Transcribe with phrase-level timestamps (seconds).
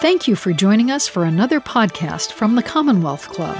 [0.00, 3.56] Thank you for joining us for another podcast from the Commonwealth Club.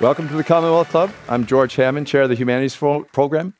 [0.00, 1.12] Welcome to the Commonwealth Club.
[1.28, 3.52] I'm George Hammond, Chair of the Humanities Program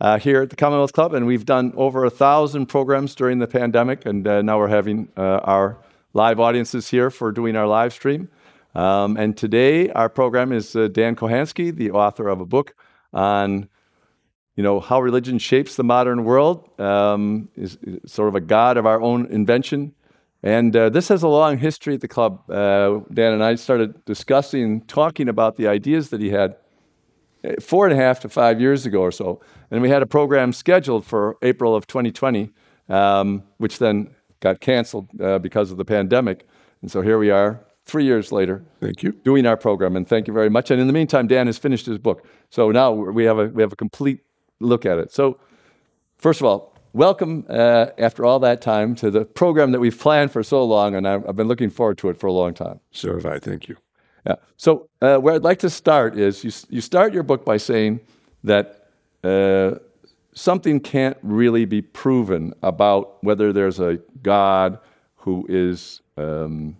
[0.00, 3.46] uh, here at the Commonwealth Club, and we've done over a thousand programs during the
[3.46, 5.76] pandemic, and uh, now we're having uh, our
[6.14, 8.30] live audiences here for doing our live stream.
[8.74, 12.74] Um, and today, our program is uh, Dan Kohanski, the author of a book
[13.12, 13.68] on,
[14.56, 16.68] you know, how religion shapes the modern world.
[16.80, 19.94] Um, is, is, sort of a god of our own invention.
[20.42, 22.48] And uh, this has a long history at the club.
[22.50, 26.56] Uh, Dan and I started discussing, talking about the ideas that he had
[27.60, 29.40] four and a half to five years ago or so.
[29.70, 32.50] And we had a program scheduled for April of 2020,
[32.88, 36.46] um, which then got canceled uh, because of the pandemic.
[36.82, 38.64] And so here we are, three years later.
[38.80, 39.12] Thank you.
[39.12, 40.70] Doing our program, and thank you very much.
[40.70, 42.26] And in the meantime, Dan has finished his book.
[42.50, 44.20] So now we have a, we have a complete
[44.60, 45.12] look at it.
[45.12, 45.38] So,
[46.18, 50.32] first of all, welcome uh, after all that time to the program that we've planned
[50.32, 52.80] for so long, and I've, I've been looking forward to it for a long time.
[52.90, 53.38] So have I.
[53.38, 53.76] Thank you.
[54.26, 54.36] Yeah.
[54.56, 58.00] So uh, where I'd like to start is you, you start your book by saying
[58.44, 58.88] that
[59.22, 59.76] uh,
[60.34, 64.78] something can't really be proven about whether there's a God
[65.16, 66.76] who is um,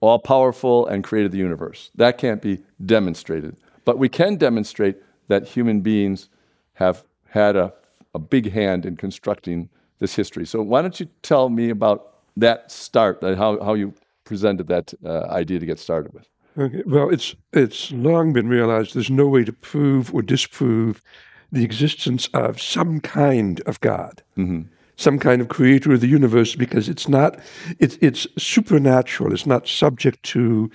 [0.00, 1.90] all powerful and created the universe.
[1.94, 3.56] That can't be demonstrated.
[3.84, 4.96] But we can demonstrate
[5.28, 6.28] that human beings
[6.74, 7.72] have had a,
[8.14, 10.46] a big hand in constructing this history.
[10.46, 11.98] So why don't you tell me about
[12.36, 13.94] that start, how, how you
[14.24, 16.28] presented that uh, idea to get started with?
[16.58, 16.82] Okay.
[16.84, 21.02] Well, it's it's long been realized there's no way to prove or disprove
[21.50, 24.62] the existence of some kind of God, mm-hmm.
[24.96, 27.38] some kind of creator of the universe, because it's not
[27.78, 29.32] it's it's supernatural.
[29.32, 30.70] It's not subject to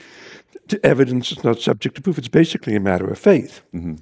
[0.68, 1.32] to evidence.
[1.32, 2.18] It's not subject to proof.
[2.18, 3.62] It's basically a matter of faith.
[3.72, 3.96] Mm-hmm.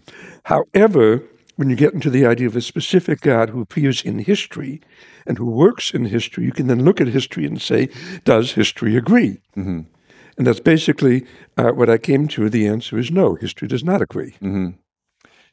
[0.44, 1.24] However,
[1.56, 4.82] when you get into the idea of a specific God who appears in history
[5.26, 7.90] and who works in history, you can then look at history and say,
[8.24, 9.40] does history agree?
[9.56, 9.82] Mm-hmm.
[10.38, 11.26] And that's basically
[11.58, 12.50] uh, what I came to.
[12.50, 13.36] The answer is no.
[13.36, 14.32] History does not agree.
[14.42, 14.72] Mm-hmm.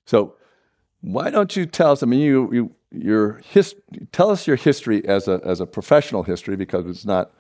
[0.05, 0.35] So,
[1.01, 2.03] why don't you tell us?
[2.03, 3.75] I mean, you, you your his,
[4.13, 7.33] tell us your history as a as a professional history because it's not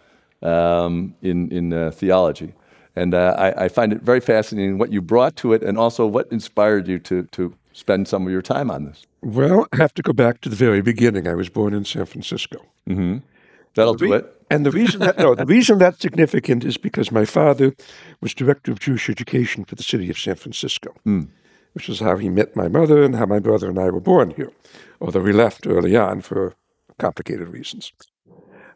[0.43, 2.55] um, in in uh, theology,
[2.97, 6.07] and uh, I, I, find it very fascinating what you brought to it, and also
[6.07, 9.07] what inspired you to to spend some of your time on this.
[9.23, 11.27] Well, I have to go back to the very beginning.
[11.27, 12.65] I was born in San Francisco.
[12.89, 13.19] Mm-hmm.
[13.75, 14.27] That'll do it.
[14.51, 17.75] And the reason that no, the reason that's significant is because my father
[18.21, 21.29] was director of Jewish education for the city of San Francisco, mm.
[21.73, 24.35] which is how he met my mother and how my brother and I were born
[24.37, 24.53] here,
[25.01, 26.55] although we left early on for
[26.99, 27.93] complicated reasons.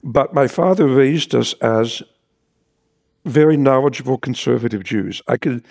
[0.02, 2.02] But my father raised us as
[3.26, 5.20] very knowledgeable conservative Jews.
[5.28, 5.62] I could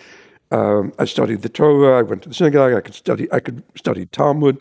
[0.51, 1.99] um, I studied the Torah.
[1.99, 2.73] I went to the synagogue.
[2.73, 3.31] I could study.
[3.31, 4.59] I could study Talmud.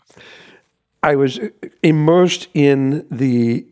[1.03, 1.39] I was
[1.83, 3.65] immersed in the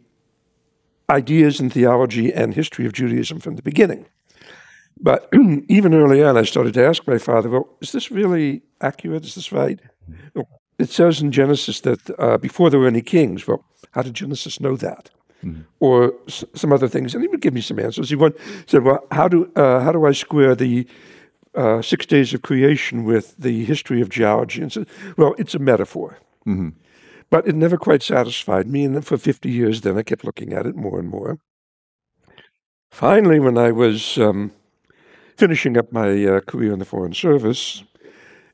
[1.10, 4.06] ideas and theology and history of Judaism from the beginning.
[5.00, 5.30] But
[5.68, 9.26] even early on, I started to ask my father, well, is this really accurate?
[9.26, 9.80] Is this right?
[10.80, 14.60] It says in Genesis that uh, before there were any kings, well, how did Genesis
[14.60, 15.10] know that?
[15.44, 15.62] Mm-hmm.
[15.80, 17.14] Or s- some other things.
[17.14, 18.10] And he would give me some answers.
[18.10, 20.88] He went, said, well, how do, uh, how do I square the
[21.56, 24.62] uh, six days of creation with the history of geology?
[24.62, 24.88] And said,
[25.18, 26.20] well, it's a metaphor.
[26.48, 26.70] Mm-hmm.
[27.30, 28.86] But it never quite satisfied me.
[28.86, 31.40] And for 50 years, then I kept looking at it more and more.
[32.92, 34.52] Finally, when I was um,
[35.36, 37.84] finishing up my uh, career in the Foreign Service,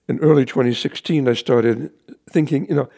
[0.07, 1.91] in early 2016, I started
[2.29, 2.89] thinking, you know,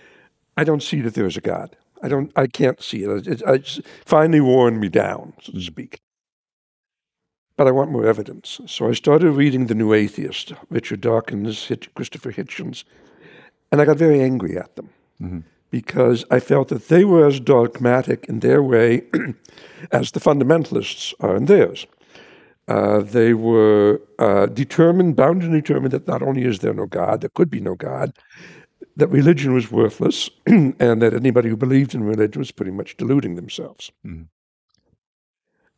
[0.55, 1.75] I don't see that there's a God.
[2.03, 2.31] I don't.
[2.35, 3.27] I can't see it.
[3.27, 5.99] It, it finally worn me down, so to speak.
[7.57, 8.61] But I want more evidence.
[8.65, 12.83] So I started reading The New Atheist, Richard Dawkins, Christopher Hitchens,
[13.71, 14.89] and I got very angry at them.
[15.21, 15.39] Mm-hmm
[15.71, 19.03] because I felt that they were as dogmatic in their way
[19.91, 21.87] as the fundamentalists are in theirs.
[22.67, 27.21] Uh, they were uh, determined, bound and determined that not only is there no God,
[27.21, 28.13] there could be no God,
[28.97, 33.35] that religion was worthless, and that anybody who believed in religion was pretty much deluding
[33.35, 33.91] themselves.
[34.05, 34.27] Mm.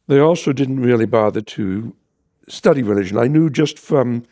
[0.08, 1.96] They also didn't really bother to
[2.50, 3.18] study religion.
[3.18, 4.24] I knew just from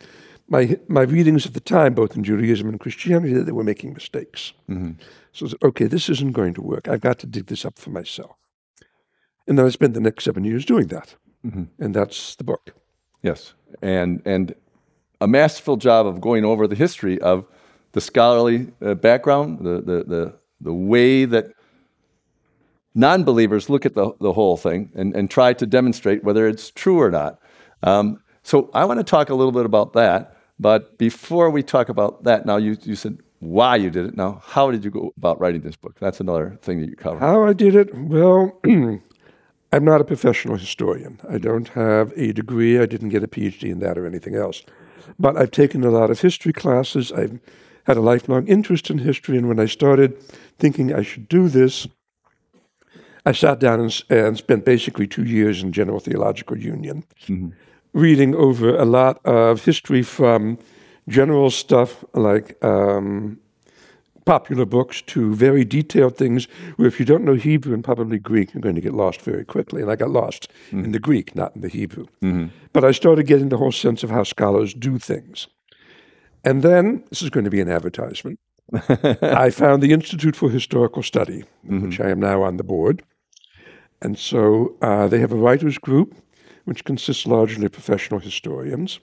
[0.47, 3.93] my my readings at the time, both in Judaism and Christianity, that they were making
[3.93, 4.53] mistakes.
[4.69, 4.91] Mm-hmm.
[5.31, 6.87] So I said, okay, this isn't going to work.
[6.87, 8.35] I've got to dig this up for myself.
[9.47, 11.15] And then I spent the next seven years doing that.
[11.45, 11.63] Mm-hmm.
[11.83, 12.75] And that's the book.
[13.23, 13.53] Yes.
[13.81, 14.55] And, and
[15.19, 17.45] a masterful job of going over the history of
[17.93, 21.53] the scholarly uh, background, the, the, the, the way that
[22.93, 26.71] non believers look at the, the whole thing and, and try to demonstrate whether it's
[26.71, 27.39] true or not.
[27.83, 30.37] Um, so I want to talk a little bit about that.
[30.59, 34.15] But before we talk about that, now you, you said why you did it.
[34.15, 35.97] Now, how did you go about writing this book?
[35.99, 37.19] That's another thing that you cover.
[37.19, 37.93] How I did it?
[37.95, 38.59] Well,
[39.73, 41.19] I'm not a professional historian.
[41.27, 42.79] I don't have a degree.
[42.79, 44.61] I didn't get a PhD in that or anything else.
[45.17, 47.11] But I've taken a lot of history classes.
[47.11, 47.39] I've
[47.85, 49.37] had a lifelong interest in history.
[49.37, 50.21] And when I started
[50.59, 51.87] thinking I should do this,
[53.25, 57.49] I sat down and, and spent basically two years in General Theological Union, mm-hmm.
[57.93, 60.57] reading over a lot of history from
[61.07, 63.39] general stuff like um,
[64.25, 68.53] popular books to very detailed things where if you don't know Hebrew and probably Greek,
[68.53, 69.81] you're going to get lost very quickly.
[69.81, 70.85] And I got lost mm-hmm.
[70.85, 72.05] in the Greek, not in the Hebrew.
[72.21, 72.47] Mm-hmm.
[72.73, 75.47] But I started getting the whole sense of how scholars do things.
[76.43, 78.39] And then, this is going to be an advertisement.
[79.21, 81.81] I found the Institute for Historical Study, mm-hmm.
[81.81, 83.03] which I am now on the board.
[84.01, 86.15] And so uh, they have a writers group,
[86.65, 88.99] which consists largely of professional historians.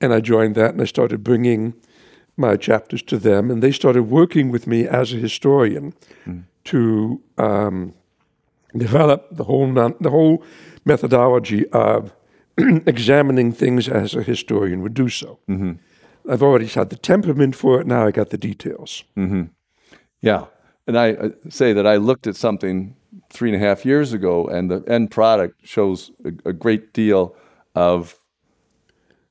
[0.00, 1.74] And I joined that and I started bringing
[2.36, 5.94] my chapters to them, and they started working with me as a historian
[6.26, 6.44] mm.
[6.64, 7.94] to um,
[8.76, 10.42] develop the whole non- the whole
[10.84, 12.12] methodology of
[12.86, 15.38] examining things as a historian would do so.
[15.48, 15.72] Mm-hmm.
[16.30, 17.86] I've already had the temperament for it.
[17.86, 19.04] Now I got the details.
[19.16, 19.44] Mm-hmm.
[20.20, 20.46] Yeah,
[20.86, 22.96] and I uh, say that I looked at something
[23.30, 27.34] three and a half years ago, and the end product shows a, a great deal
[27.74, 28.18] of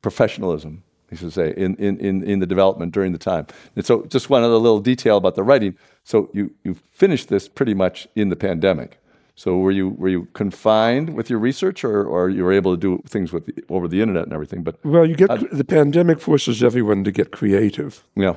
[0.01, 3.47] professionalism I should say, in, in, in, in the development during the time.
[3.75, 5.77] And so just one other little detail about the writing.
[6.05, 9.00] So you, you finished this pretty much in the pandemic.
[9.35, 12.79] So were you were you confined with your research, or, or you were able to
[12.79, 14.63] do things with the, over the internet and everything?
[14.63, 18.03] But well, you get the pandemic forces everyone to get creative.
[18.15, 18.35] Yeah,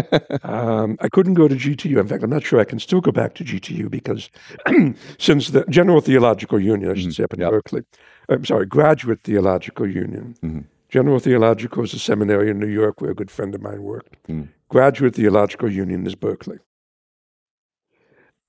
[0.42, 1.98] um, I couldn't go to GTU.
[1.98, 4.30] In fact, I'm not sure I can still go back to GTU because
[5.18, 7.10] since the General Theological Union, I should mm-hmm.
[7.10, 7.50] say up in yep.
[7.50, 7.82] Berkeley,
[8.28, 10.36] I'm sorry, Graduate Theological Union.
[10.42, 13.82] Mm-hmm General Theological is a seminary in New York where a good friend of mine
[13.82, 14.16] worked.
[14.28, 14.48] Mm.
[14.68, 16.58] Graduate Theological Union is Berkeley.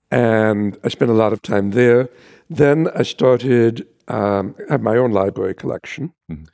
[0.09, 2.09] And I spent a lot of time there.
[2.49, 6.13] Then I started, um, I have my own library collection.
[6.31, 6.45] Mm-hmm.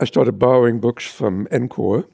[0.00, 2.06] I started borrowing books from Encore,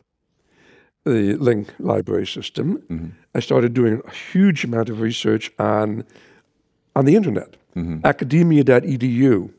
[1.04, 2.78] the Link library system.
[2.90, 3.08] Mm-hmm.
[3.34, 6.04] I started doing a huge amount of research on,
[6.94, 7.56] on the internet.
[7.76, 8.04] Mm-hmm.
[8.04, 9.50] Academia.edu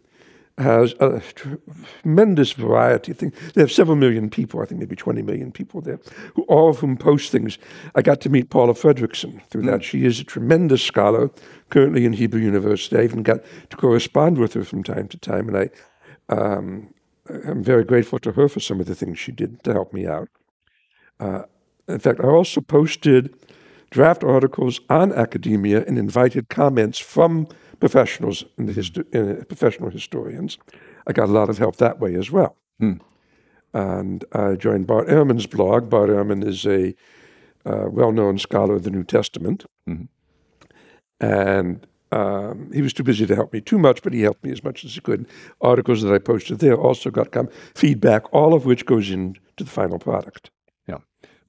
[0.57, 3.33] has a tremendous variety of things.
[3.53, 5.99] They have several million people, I think maybe 20 million people there,
[6.33, 7.59] who all of whom post things.
[7.93, 9.71] I got to meet Paula Fredriksen through mm.
[9.71, 9.83] that.
[9.83, 11.29] She is a tremendous scholar,
[11.69, 12.97] currently in Hebrew University.
[12.97, 15.69] I even got to correspond with her from time to time, and I,
[16.33, 16.93] um,
[17.29, 20.07] I'm very grateful to her for some of the things she did to help me
[20.07, 20.29] out.
[21.19, 21.43] Uh,
[21.87, 23.35] in fact, I also posted
[23.89, 27.47] draft articles on academia and invited comments from
[27.79, 30.57] professionals in the histo- in, uh, professional historians.
[31.07, 32.55] I got a lot of help that way as well.
[32.79, 32.93] Hmm.
[33.73, 35.89] And I joined Bart Ehrman's blog.
[35.89, 36.95] Bart Ehrman is a
[37.65, 40.05] uh, well-known scholar of the New Testament, mm-hmm.
[41.19, 44.51] and um, he was too busy to help me too much, but he helped me
[44.51, 45.27] as much as he could.
[45.59, 47.35] Articles that I posted there also got
[47.75, 50.49] feedback, all of which goes into the final product.
[50.87, 50.99] Yeah.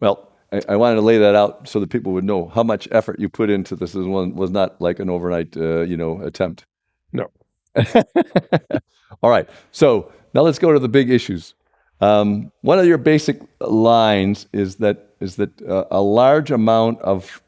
[0.00, 2.88] Well, I, I, wanted to lay that out so that people would know how much
[2.90, 3.92] effort you put into this.
[3.92, 6.64] This one was not like an overnight, uh, you know, attempt.
[7.12, 7.30] No.
[9.22, 9.48] All right.
[9.72, 11.54] So now let's go to the big issues.
[12.00, 17.42] Um, one of your basic lines is that is that uh, a large amount of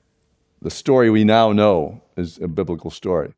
[0.61, 3.33] the story we now know is a biblical story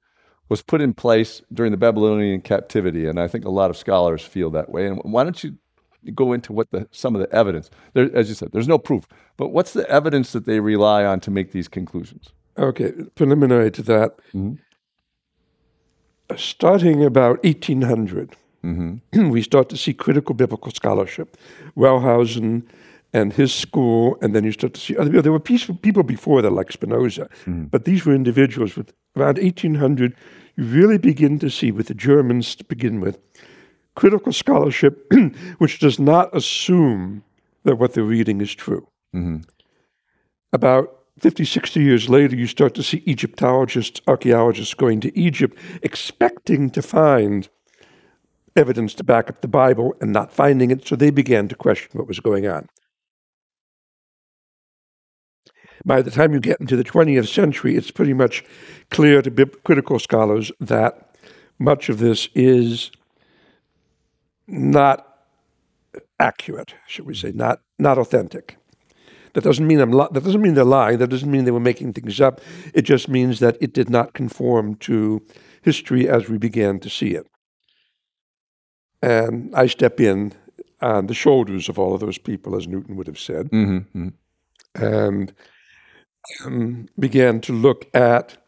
[0.48, 4.22] was put in place during the Babylonian captivity, and I think a lot of scholars
[4.22, 4.86] feel that way.
[4.86, 5.56] And why don't you
[6.14, 7.70] go into what the some of the evidence.
[7.94, 9.06] There, as you said, there's no proof,
[9.36, 12.30] but what's the evidence that they rely on to make these conclusions?
[12.58, 14.54] Okay, preliminary to that, mm-hmm.
[16.36, 19.28] starting about 1800, mm-hmm.
[19.30, 21.36] we start to see critical biblical scholarship.
[21.76, 22.64] Wellhausen
[23.14, 25.22] and his school, and then you start to see other people.
[25.22, 27.64] There were people before that, like Spinoza, mm-hmm.
[27.64, 30.14] but these were individuals with around 1800.
[30.56, 33.18] You really begin to see, with the Germans to begin with,
[33.94, 35.12] critical scholarship
[35.58, 37.22] which does not assume
[37.64, 38.86] that what they're reading is true.
[39.14, 39.42] Mm-hmm.
[40.52, 46.70] About 50, 60 years later, you start to see Egyptologists, archaeologists going to Egypt expecting
[46.70, 47.48] to find
[48.56, 51.90] evidence to back up the Bible and not finding it, so they began to question
[51.92, 52.68] what was going on.
[55.84, 58.44] By the time you get into the 20th century, it's pretty much
[58.90, 61.16] clear to critical scholars that
[61.58, 62.90] much of this is
[64.46, 65.08] not
[66.18, 68.56] accurate, should we say, not not authentic.
[69.34, 70.98] That doesn't mean I'm li- that doesn't mean they're lying.
[70.98, 72.40] That doesn't mean they were making things up.
[72.74, 75.22] It just means that it did not conform to
[75.62, 77.26] history as we began to see it.
[79.00, 80.32] And I step in
[80.80, 83.50] on the shoulders of all of those people, as Newton would have said.
[83.50, 84.08] Mm-hmm.
[84.74, 85.32] and
[86.44, 88.38] um, began to look at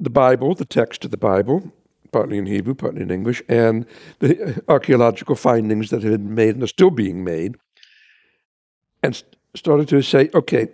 [0.00, 1.72] the Bible, the text of the Bible,
[2.12, 3.86] partly in Hebrew, partly in English, and
[4.18, 7.56] the archaeological findings that had been made and are still being made,
[9.02, 10.68] and st- started to say, okay,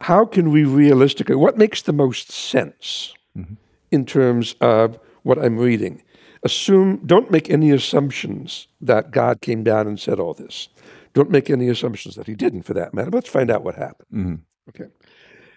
[0.00, 3.54] how can we realistically, what makes the most sense mm-hmm.
[3.90, 6.02] in terms of what I'm reading?
[6.42, 10.68] Assume, don't make any assumptions that God came down and said all this.
[11.14, 13.10] Don't make any assumptions that he didn't, for that matter.
[13.10, 14.08] Let's find out what happened.
[14.12, 14.34] Mm-hmm.
[14.70, 14.90] Okay.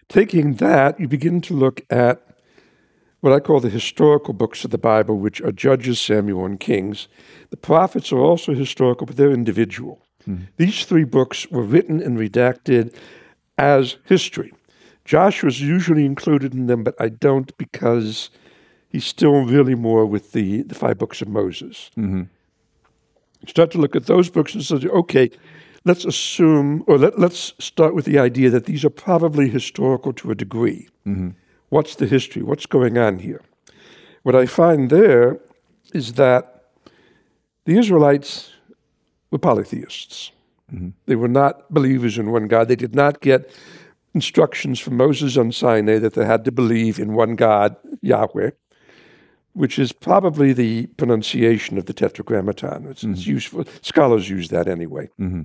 [0.07, 2.21] Taking that, you begin to look at
[3.21, 7.07] what I call the historical books of the Bible, which are Judges, Samuel, and Kings.
[7.49, 10.01] The prophets are also historical, but they're individual.
[10.27, 10.43] Mm-hmm.
[10.57, 12.93] These three books were written and redacted
[13.57, 14.53] as history.
[15.05, 18.29] Joshua is usually included in them, but I don't because
[18.89, 21.91] he's still really more with the, the five books of Moses.
[21.97, 22.23] Mm-hmm.
[23.47, 25.31] Start to look at those books and say, okay,
[25.85, 30.31] let's assume, or let, us start with the idea that these are probably historical to
[30.31, 30.89] a degree.
[31.07, 31.29] Mm-hmm.
[31.69, 32.43] What's the history?
[32.43, 33.41] What's going on here?
[34.23, 35.39] What I find there
[35.93, 36.65] is that
[37.65, 38.51] the Israelites
[39.31, 40.31] were polytheists.
[40.73, 40.89] Mm-hmm.
[41.05, 42.67] They were not believers in one God.
[42.67, 43.49] They did not get
[44.13, 48.51] instructions from Moses on Sinai that they had to believe in one God, Yahweh,
[49.53, 52.87] which is probably the pronunciation of the Tetragrammaton.
[52.87, 53.13] It's, mm-hmm.
[53.13, 53.65] it's useful.
[53.81, 55.09] Scholars use that anyway.
[55.19, 55.43] Mm-hmm.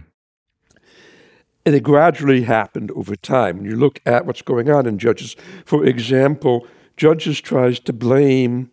[1.64, 3.58] And it gradually happened over time.
[3.58, 6.66] When you look at what's going on in Judges, for example,
[6.96, 8.70] Judges tries to blame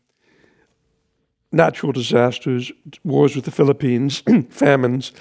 [1.51, 2.71] natural disasters,
[3.03, 5.11] wars with the Philistines, famines,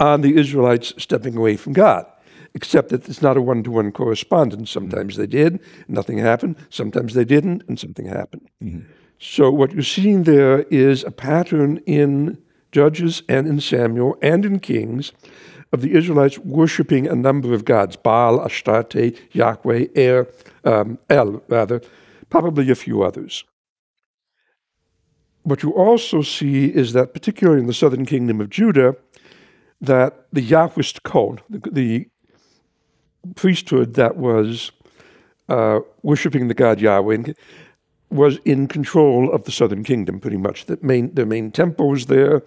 [0.00, 2.06] on the Israelites stepping away from God.
[2.54, 4.70] Except that it's not a one to one correspondence.
[4.70, 6.56] Sometimes they did, nothing happened.
[6.70, 8.48] Sometimes they didn't, and something happened.
[8.62, 8.90] Mm-hmm.
[9.20, 12.38] So, what you're seeing there is a pattern in
[12.72, 15.12] Judges and in Samuel and in Kings
[15.72, 20.26] of the Israelites worshiping a number of gods Baal, Astarte, Yahweh, Er,
[20.64, 21.82] um, El, rather,
[22.30, 23.44] probably a few others.
[25.42, 28.96] What you also see is that, particularly in the southern kingdom of Judah,
[29.80, 32.08] that the Yahwist cult, the, the
[33.34, 34.72] priesthood that was
[35.48, 37.32] uh, worshiping the god Yahweh,
[38.10, 40.66] was in control of the southern kingdom pretty much.
[40.66, 42.42] The main, their main temple was there.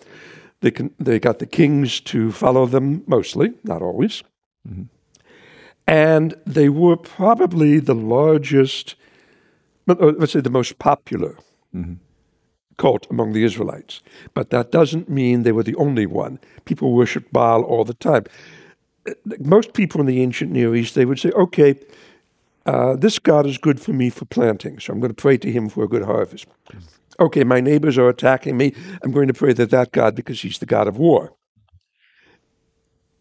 [0.61, 4.23] They, can, they got the kings to follow them mostly, not always.
[4.67, 4.83] Mm-hmm.
[5.87, 8.95] And they were probably the largest,
[9.87, 11.37] let's say the most popular
[11.75, 11.95] mm-hmm.
[12.77, 14.01] cult among the Israelites.
[14.35, 16.39] But that doesn't mean they were the only one.
[16.65, 18.25] People worshiped Baal all the time.
[19.39, 21.75] Most people in the ancient Near East, they would say, okay,
[22.67, 25.51] uh, this God is good for me for planting, so I'm going to pray to
[25.51, 26.45] him for a good harvest.
[26.69, 26.85] Mm-hmm
[27.19, 28.73] okay, my neighbors are attacking me.
[29.03, 31.33] I'm going to pray to that God, because he's the God of war.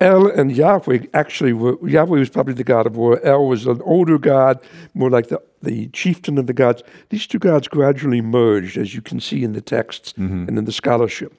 [0.01, 3.21] El and Yahweh actually were, Yahweh was probably the God of war.
[3.23, 4.59] El was an older God,
[4.95, 6.83] more like the, the chieftain of the gods.
[7.11, 10.49] These two gods gradually merged, as you can see in the texts mm-hmm.
[10.49, 11.35] and in the scholarship.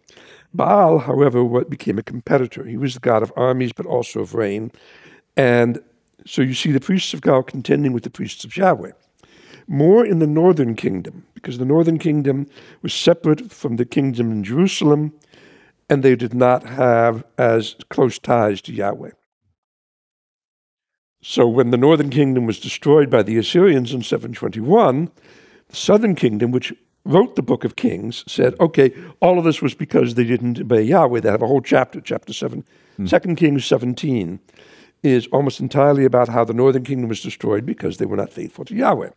[0.53, 2.65] Baal, however, what became a competitor.
[2.65, 4.71] He was the god of armies, but also of rain.
[5.35, 5.81] And
[6.27, 8.91] so you see the priests of God contending with the priests of Yahweh
[9.67, 12.47] more in the northern kingdom, because the northern kingdom
[12.81, 15.13] was separate from the kingdom in Jerusalem,
[15.89, 19.11] and they did not have as close ties to Yahweh.
[21.21, 25.11] So when the northern kingdom was destroyed by the Assyrians in 721,
[25.67, 26.73] the southern kingdom, which
[27.05, 30.81] wrote the book of Kings, said, okay, all of this was because they didn't obey
[30.81, 31.19] Yahweh.
[31.19, 32.63] They have a whole chapter, chapter 7,
[32.97, 33.05] hmm.
[33.05, 34.39] 2 Kings 17,
[35.03, 38.65] is almost entirely about how the northern kingdom was destroyed because they were not faithful
[38.65, 39.09] to Yahweh.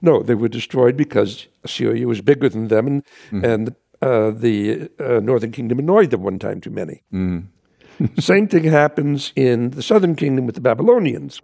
[0.00, 3.44] No, they were destroyed because Assyria was bigger than them, and mm.
[3.44, 7.02] and uh, the uh, northern kingdom annoyed them one time too many.
[7.12, 7.46] Mm.
[8.18, 11.40] Same thing happens in the southern kingdom with the Babylonians,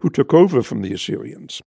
[0.00, 1.62] who took over from the Assyrians.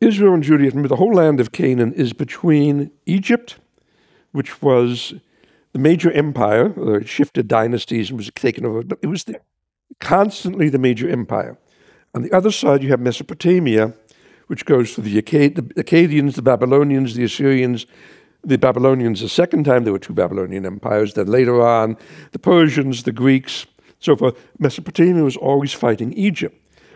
[0.00, 3.56] Israel and Judaism, the whole land of Canaan, is between Egypt,
[4.32, 5.14] which was
[5.74, 9.40] the major empire, or it shifted dynasties and was taken over, but it was the,
[10.00, 11.58] constantly the major empire.
[12.14, 13.92] On the other side, you have Mesopotamia,
[14.46, 17.86] which goes through the, Akkad- the Akkadians, the Babylonians, the Assyrians.
[18.44, 21.14] The Babylonians, the second time, there were two Babylonian empires.
[21.14, 21.96] Then later on,
[22.32, 23.66] the Persians, the Greeks,
[23.98, 24.38] so forth.
[24.58, 26.54] Mesopotamia was always fighting Egypt.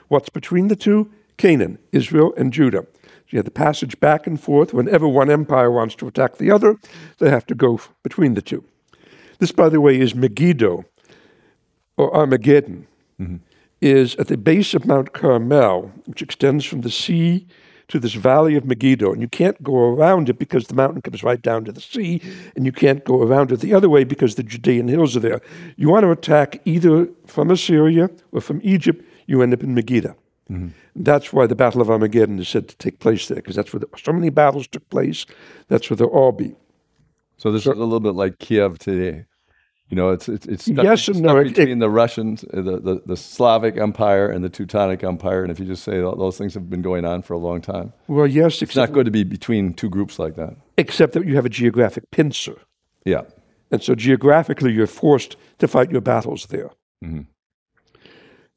[0.08, 1.10] What's between the two?
[1.38, 2.86] Canaan, Israel, and Judah.
[3.30, 4.72] You have the passage back and forth.
[4.72, 6.76] Whenever one empire wants to attack the other,
[7.18, 8.64] they have to go between the two.
[9.38, 10.84] This, by the way, is Megiddo,
[11.96, 12.86] or Armageddon,
[13.20, 13.36] mm-hmm.
[13.80, 17.46] is at the base of Mount Carmel, which extends from the sea
[17.88, 21.22] to this valley of Megiddo, and you can't go around it because the mountain comes
[21.22, 22.20] right down to the sea,
[22.54, 25.40] and you can't go around it the other way because the Judean hills are there.
[25.76, 30.14] You want to attack either from Assyria or from Egypt, you end up in Megiddo.
[30.50, 30.68] Mm-hmm.
[30.96, 33.80] That's why the Battle of Armageddon is said to take place there, because that's where
[33.80, 35.26] the, so many battles took place.
[35.68, 36.54] That's where they'll all be.
[37.36, 39.26] So this so, is a little bit like Kiev today.
[39.90, 41.42] You know, it's it's, it's stuck, yes and no.
[41.42, 45.42] between it, the Russians, uh, the, the, the Slavic Empire, and the Teutonic Empire.
[45.42, 47.94] And if you just say those things have been going on for a long time,
[48.06, 50.56] well, yes, it's not good to be between two groups like that.
[50.76, 52.56] Except that you have a geographic pincer.
[53.06, 53.22] Yeah,
[53.70, 56.70] and so geographically, you're forced to fight your battles there.
[57.02, 57.22] Mm-hmm.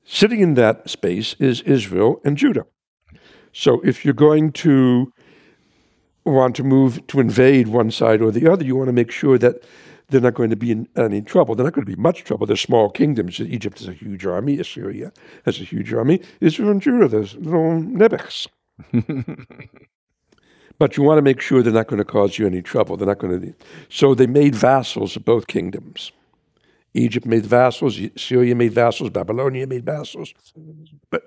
[0.04, 2.66] Sitting in that space is Israel and Judah.
[3.54, 5.12] So if you're going to
[6.26, 9.38] want to move to invade one side or the other, you want to make sure
[9.38, 9.64] that
[10.10, 11.56] they're not going to be in any trouble.
[11.56, 12.46] They're not going to be much trouble.
[12.46, 13.40] They're small kingdoms.
[13.40, 14.60] Egypt has a huge army.
[14.60, 15.12] Assyria
[15.46, 16.22] has a huge army.
[16.42, 18.48] Israel and Judah, there's little nebuchs.
[20.78, 22.98] but you want to make sure they're not going to cause you any trouble.
[22.98, 23.54] They're not going to.
[23.90, 26.12] So they made vassals of both kingdoms.
[26.94, 28.00] Egypt made vassals.
[28.18, 29.10] Syria made vassals.
[29.10, 30.34] Babylonia made vassals.
[31.10, 31.24] But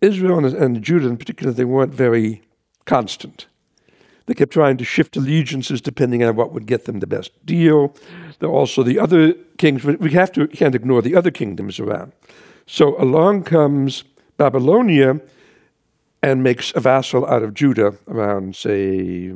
[0.00, 2.42] Israel and, and Judah, in particular, they weren't very
[2.84, 3.46] constant.
[4.26, 7.94] They kept trying to shift allegiances depending on what would get them the best deal.
[8.40, 9.84] There also the other kings.
[9.84, 12.12] We have to can't ignore the other kingdoms around.
[12.66, 14.02] So along comes
[14.36, 15.20] Babylonia
[16.22, 19.32] and makes a vassal out of Judah around, say,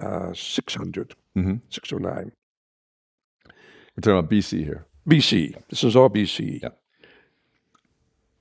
[0.00, 1.56] uh, 600, mm-hmm.
[1.70, 2.32] 609.
[3.96, 4.86] We're talking about BC here.
[5.08, 5.54] BC.
[5.68, 6.62] This is all BC.
[6.62, 6.70] Yeah.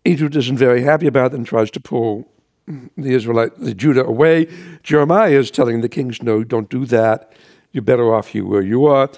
[0.06, 2.28] Egypt isn't very happy about it and tries to pull
[2.68, 4.48] the Israelite, the Judah away.
[4.84, 7.34] Jeremiah is telling the kings, no, don't do that.
[7.72, 9.10] You're better off here where you are.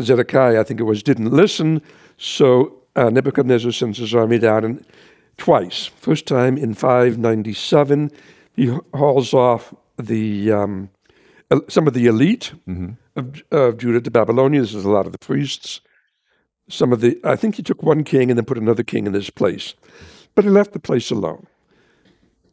[0.00, 1.80] Zedekiah, I think it was, didn't listen.
[2.18, 4.84] So uh, Nebuchadnezzar sends his army down and
[5.36, 5.86] twice.
[5.86, 8.10] First time in 597,
[8.54, 10.90] he hauls off the um,
[11.68, 12.92] some of the elite mm-hmm.
[13.16, 14.60] Of, of Judah to Babylonia.
[14.60, 15.80] This is a lot of the priests.
[16.68, 19.14] Some of the, I think he took one king and then put another king in
[19.14, 19.74] his place.
[20.34, 21.46] But he left the place alone.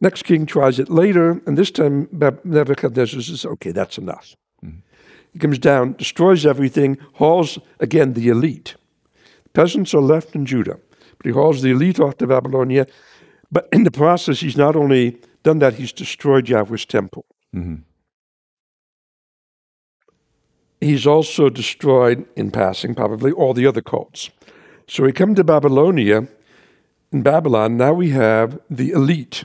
[0.00, 4.36] Next king tries it later, and this time Nebuchadnezzar says, okay, that's enough.
[4.64, 4.78] Mm-hmm.
[5.32, 8.76] He comes down, destroys everything, hauls again the elite.
[9.52, 10.78] Peasants are left in Judah,
[11.16, 12.86] but he hauls the elite off to Babylonia.
[13.50, 17.24] But in the process, he's not only done that, he's destroyed Yahweh's temple.
[17.54, 17.82] Mm-hmm.
[20.84, 24.28] He's also destroyed, in passing probably, all the other cults.
[24.86, 26.28] So we come to Babylonia.
[27.10, 29.44] In Babylon, now we have the elite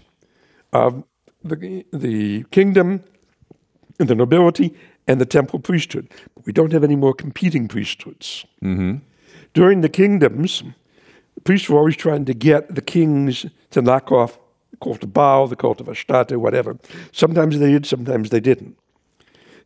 [0.73, 1.05] of
[1.41, 3.05] the, the kingdom
[3.99, 4.75] and the nobility
[5.07, 6.09] and the temple priesthood.
[6.35, 8.45] But we don't have any more competing priesthoods.
[8.61, 8.97] Mm-hmm.
[9.53, 10.61] During the kingdoms,
[11.35, 14.37] the priests were always trying to get the kings to knock off
[14.71, 16.77] the cult of Baal, the cult of Astarte, whatever.
[17.13, 18.77] Sometimes they did, sometimes they didn't.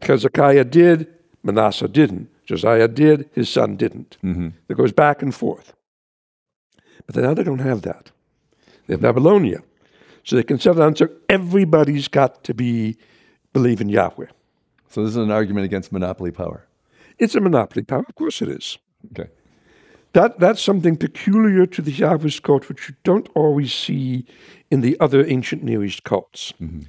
[0.03, 1.07] Hezekiah did,
[1.43, 2.29] Manasseh didn't.
[2.45, 4.17] Josiah did, his son didn't.
[4.23, 4.49] Mm-hmm.
[4.67, 5.73] It goes back and forth.
[7.05, 8.11] But now they don't have that.
[8.87, 9.61] They have Babylonia.
[10.23, 10.95] So they can settle down.
[10.95, 12.97] So everybody's got to be
[13.51, 14.27] believe in Yahweh.
[14.89, 16.65] So this is an argument against monopoly power.
[17.19, 18.05] It's a monopoly power.
[18.07, 18.77] Of course it is.
[19.11, 19.29] Okay.
[20.13, 24.25] That that's something peculiar to the Yahweh's cult, which you don't always see
[24.69, 26.53] in the other ancient Near East cults.
[26.61, 26.81] Mm-hmm.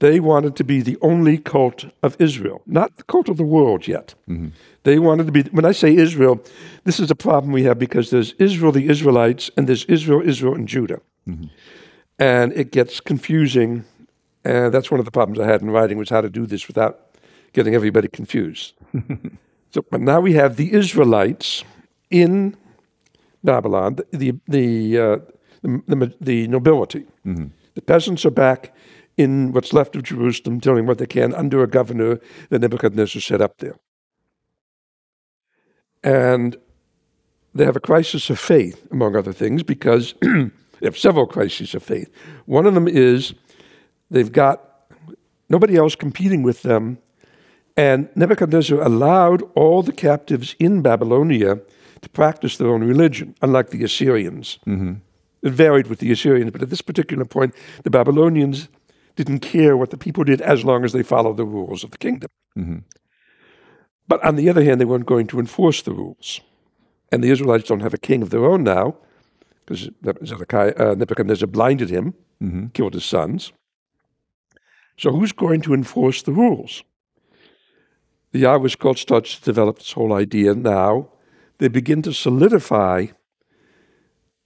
[0.00, 3.86] They wanted to be the only cult of Israel, not the cult of the world
[3.86, 4.14] yet.
[4.28, 4.48] Mm-hmm.
[4.82, 6.42] They wanted to be, when I say Israel,
[6.84, 10.54] this is a problem we have because there's Israel, the Israelites, and there's Israel, Israel,
[10.54, 11.00] and Judah.
[11.28, 11.46] Mm-hmm.
[12.18, 13.84] And it gets confusing.
[14.42, 16.66] And that's one of the problems I had in writing was how to do this
[16.66, 16.98] without
[17.52, 18.72] getting everybody confused.
[19.70, 21.62] so, but now we have the Israelites
[22.08, 22.56] in
[23.44, 25.18] Babylon, the, the, the, uh,
[25.62, 27.06] the, the, nobility.
[27.26, 27.48] Mm-hmm.
[27.74, 28.74] The peasants are back
[29.20, 33.42] in what's left of Jerusalem, doing what they can under a governor that Nebuchadnezzar set
[33.42, 33.76] up there.
[36.02, 36.56] And
[37.54, 40.50] they have a crisis of faith, among other things, because they
[40.84, 42.10] have several crises of faith.
[42.46, 43.34] One of them is
[44.10, 44.64] they've got
[45.50, 46.96] nobody else competing with them,
[47.76, 51.60] and Nebuchadnezzar allowed all the captives in Babylonia
[52.00, 54.58] to practice their own religion, unlike the Assyrians.
[54.66, 54.94] Mm-hmm.
[55.42, 57.54] It varied with the Assyrians, but at this particular point,
[57.84, 58.68] the Babylonians
[59.16, 61.98] didn't care what the people did as long as they followed the rules of the
[61.98, 62.30] kingdom.
[62.58, 62.78] Mm-hmm.
[64.08, 66.40] But on the other hand, they weren't going to enforce the rules.
[67.12, 68.96] And the Israelites don't have a king of their own now,
[69.64, 72.66] because uh, Nebuchadnezzar blinded him, mm-hmm.
[72.68, 73.52] killed his sons.
[74.96, 76.82] So who's going to enforce the rules?
[78.32, 81.08] The Yahweh's cult starts to develop this whole idea now.
[81.58, 83.06] They begin to solidify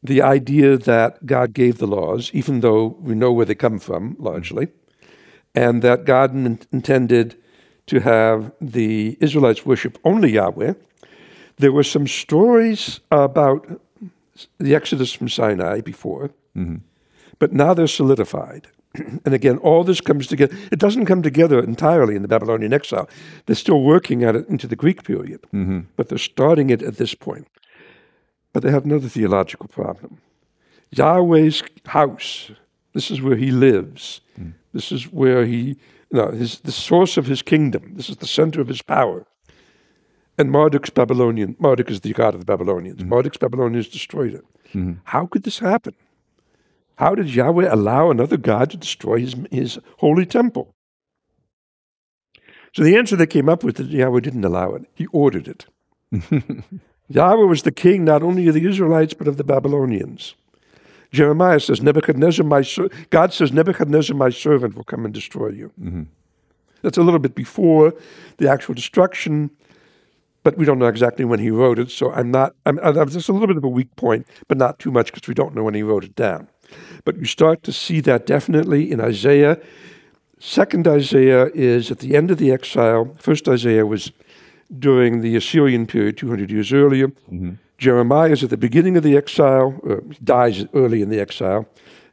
[0.04, 4.16] the idea that God gave the laws, even though we know where they come from
[4.18, 4.68] largely,
[5.54, 7.36] and that God in- intended
[7.86, 10.74] to have the Israelites worship only Yahweh.
[11.56, 13.80] There were some stories about
[14.58, 16.76] the Exodus from Sinai before, mm-hmm.
[17.38, 18.68] but now they're solidified.
[18.94, 20.56] and again, all this comes together.
[20.70, 23.08] It doesn't come together entirely in the Babylonian exile.
[23.46, 25.80] They're still working at it into the Greek period, mm-hmm.
[25.96, 27.48] but they're starting it at this point.
[28.54, 30.18] But they have another theological problem.
[30.92, 32.52] Yahweh's house,
[32.92, 34.20] this is where he lives.
[34.36, 34.50] Hmm.
[34.72, 35.76] This is where he,
[36.12, 37.94] no, his, the source of his kingdom.
[37.96, 39.26] This is the center of his power.
[40.38, 43.02] And Marduk's Babylonian, Marduk is the god of the Babylonians.
[43.02, 43.08] Hmm.
[43.08, 44.44] Marduk's Babylonians destroyed it.
[44.72, 44.92] Hmm.
[45.02, 45.94] How could this happen?
[46.96, 50.76] How did Yahweh allow another god to destroy his, his holy temple?
[52.72, 54.84] So the answer they came up with is Yahweh didn't allow it.
[54.94, 55.66] He ordered it.
[57.14, 60.34] Yahweh was the king not only of the Israelites, but of the Babylonians.
[61.12, 65.70] Jeremiah says, Nebuchadnezzar, my ser- God says, Nebuchadnezzar, my servant, will come and destroy you.
[65.80, 66.02] Mm-hmm.
[66.82, 67.94] That's a little bit before
[68.38, 69.50] the actual destruction,
[70.42, 71.92] but we don't know exactly when he wrote it.
[71.92, 74.80] So I'm not, I'm, I'm just a little bit of a weak point, but not
[74.80, 76.48] too much because we don't know when he wrote it down.
[77.04, 79.60] But you start to see that definitely in Isaiah.
[80.40, 83.14] Second Isaiah is at the end of the exile.
[83.20, 84.10] First Isaiah was
[84.78, 87.08] during the Assyrian period, 200 years earlier.
[87.08, 87.52] Mm-hmm.
[87.78, 91.68] Jeremiah is at the beginning of the exile, uh, dies early in the exile.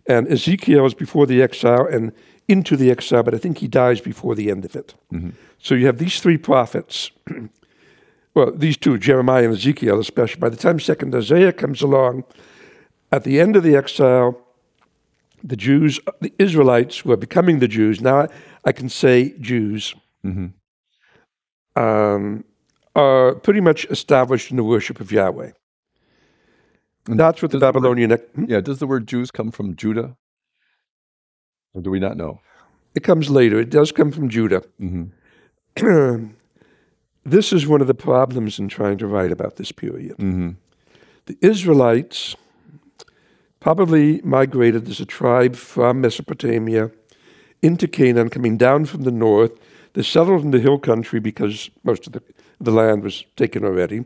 [0.08, 2.12] And Ezekiel is before the exile and
[2.48, 4.94] into the exile, but I think he dies before the end of it.
[5.14, 5.30] Mm-hmm.
[5.60, 7.12] So you have these three prophets.
[8.34, 10.40] well, these two, Jeremiah and Ezekiel especially.
[10.40, 12.24] By the time second Isaiah comes along,
[13.12, 14.40] at the end of the exile,
[15.44, 18.28] the Jews, the Israelites who are becoming the Jews, now I,
[18.66, 20.48] I can say Jews, mm-hmm.
[21.76, 22.44] Um,
[22.96, 25.52] are pretty much established in the worship of Yahweh.
[27.08, 28.12] And that's what the Babylonian.
[28.12, 28.46] Hmm?
[28.48, 30.16] Yeah, does the word Jews come from Judah?
[31.74, 32.42] Or do we not know?
[32.94, 33.60] It comes later.
[33.60, 34.64] It does come from Judah.
[37.26, 40.16] this is one of the problems in trying to write about this period.
[41.26, 42.36] The Israelites
[43.62, 46.92] probably migrated as a tribe from Mesopotamia
[47.62, 49.52] into Canaan, coming down from the north.
[49.94, 52.22] They settled in the hill country because most of the,
[52.60, 54.06] the land was taken already.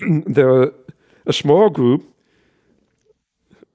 [0.26, 0.74] there are
[1.26, 2.06] a small group,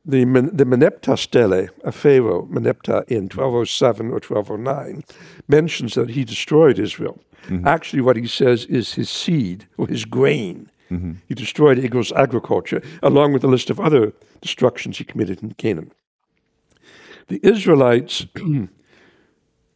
[0.05, 5.03] the, the Meneptah stele, a pharaoh, Meneptah, in 1207 or 1209,
[5.47, 7.19] mentions that he destroyed Israel.
[7.47, 7.67] Mm-hmm.
[7.67, 10.69] Actually, what he says is his seed or his grain.
[10.91, 11.13] Mm-hmm.
[11.27, 15.91] He destroyed Israel's agriculture, along with a list of other destructions he committed in Canaan.
[17.27, 18.25] The Israelites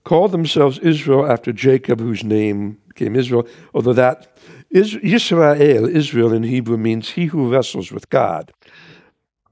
[0.09, 4.35] called themselves Israel after Jacob, whose name became Israel, although that
[4.71, 8.51] is Yisrael, Israel in Hebrew means he who wrestles with God.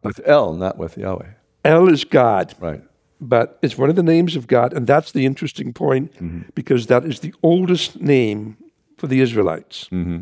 [0.01, 1.31] With El, not with Yahweh.
[1.63, 2.81] El is God, Right.
[3.21, 6.49] but it's one of the names of God, and that's the interesting point mm-hmm.
[6.55, 8.57] because that is the oldest name
[8.97, 9.87] for the Israelites.
[9.91, 10.21] Mm-hmm.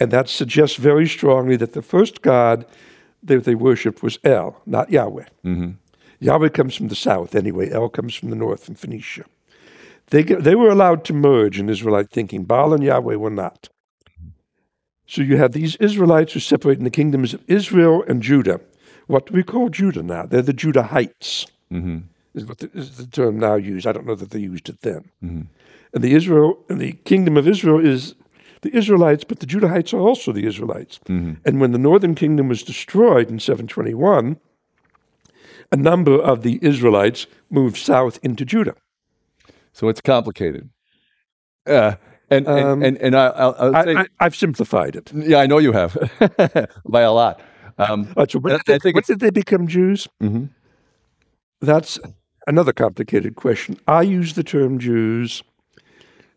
[0.00, 2.64] And that suggests very strongly that the first God
[3.22, 5.28] that they worshipped was El, not Yahweh.
[5.44, 5.70] Mm-hmm.
[6.20, 9.24] Yahweh comes from the south anyway, El comes from the north, from Phoenicia.
[10.10, 12.44] They, they were allowed to merge in Israelite thinking.
[12.44, 13.68] Baal and Yahweh were not.
[15.06, 18.60] So you have these Israelites who separate in the kingdoms of Israel and Judah.
[19.08, 20.26] What do we call Judah now?
[20.26, 21.98] They're the Judahites, mm-hmm.
[22.34, 23.86] is what the, is the term now used.
[23.86, 25.10] I don't know that they used it then.
[25.22, 25.42] Mm-hmm.
[25.92, 28.14] And the Israel and the kingdom of Israel is
[28.62, 30.98] the Israelites, but the Judahites are also the Israelites.
[31.06, 31.34] Mm-hmm.
[31.44, 34.38] And when the northern kingdom was destroyed in 721,
[35.70, 38.76] a number of the Israelites moved south into Judah.
[39.72, 40.68] So it's complicated.
[41.66, 41.94] Uh,
[42.30, 45.12] and, Um, and, and, and I, I'll, I'll I, say, I, I've simplified it.
[45.14, 45.96] yeah, I know you have
[46.88, 47.40] by a lot.
[47.78, 50.08] Um, Uh, so when, I- did they, I think when did they become Jews?
[50.22, 50.50] Mhm.
[51.60, 51.98] That's
[52.46, 53.76] another complicated question.
[53.86, 55.42] I use the term Jews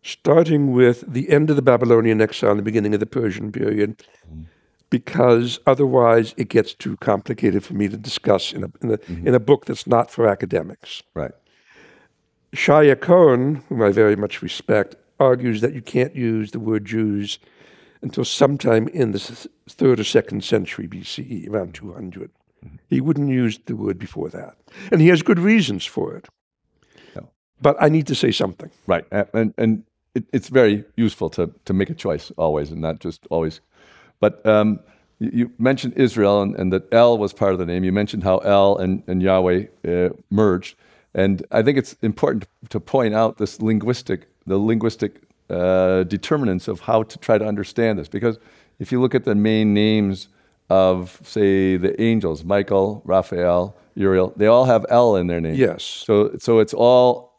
[0.02, 4.02] starting with the end of the Babylonian exile and the beginning of the Persian period,
[4.88, 9.34] because otherwise it gets too complicated for me to discuss in a, in a, in
[9.34, 11.02] a book that's not for academics.
[11.14, 11.32] right.
[12.56, 17.38] Shaye Cohen, whom I very much respect, argues that you can't use the word Jews
[18.02, 19.18] until sometime in the
[19.68, 22.30] third or second century BCE, around 200.
[22.88, 24.56] He wouldn't use the word before that.
[24.90, 26.28] And he has good reasons for it.
[27.60, 28.70] But I need to say something.
[28.86, 29.04] Right.
[29.32, 33.26] And, and it, it's very useful to, to make a choice always and not just
[33.30, 33.60] always.
[34.20, 34.80] But um,
[35.18, 37.84] you, you mentioned Israel and, and that El was part of the name.
[37.84, 40.76] You mentioned how El and, and Yahweh uh, merged.
[41.16, 46.80] And I think it's important to point out this linguistic, the linguistic uh, determinants of
[46.80, 48.06] how to try to understand this.
[48.06, 48.38] Because
[48.78, 50.28] if you look at the main names
[50.68, 55.54] of, say, the angels, Michael, Raphael, Uriel, they all have L in their name.
[55.54, 55.82] Yes.
[55.82, 57.32] So, so it's all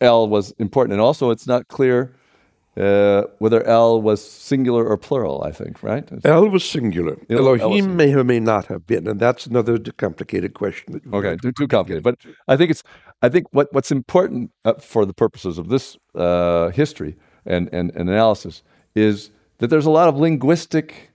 [0.00, 2.14] L was important, and also it's not clear
[2.76, 5.42] uh, whether El was singular or plural.
[5.44, 6.08] I think, right?
[6.24, 7.16] El was singular.
[7.30, 11.00] El- El was Elohim may or may not have been, and that's another complicated question.
[11.12, 12.02] Okay, too, too complicated.
[12.02, 12.16] But
[12.48, 12.82] I think it's
[13.22, 17.90] I think what, what's important uh, for the purposes of this uh, history and, and,
[17.96, 18.62] and analysis
[18.94, 21.10] is that there's a lot of linguistic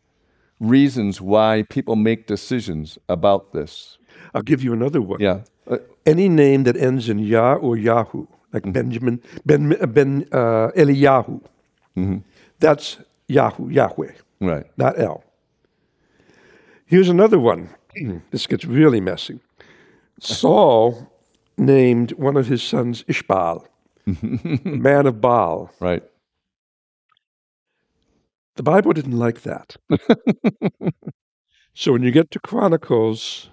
[0.60, 3.98] reasons why people make decisions about this.
[4.34, 5.20] I'll give you another one.
[5.20, 5.42] Yeah.
[5.70, 8.72] Uh, Any name that ends in Yah or Yahu, like.
[8.74, 11.42] Benjamin, Ben, Ben uh, Eliyahu,
[11.98, 12.18] Mm-hmm.
[12.60, 12.98] that's
[13.30, 14.66] Yahu, Yahweh, right.
[14.78, 15.24] not El.
[16.86, 17.70] Here's another one.
[18.32, 19.40] this gets really messy.
[20.20, 21.12] Saul
[21.58, 23.66] named one of his sons Ishbaal,
[24.66, 25.72] man of Baal.
[25.80, 26.04] Right.
[28.56, 29.76] The Bible didn't like that.
[31.74, 33.50] so when you get to Chronicles,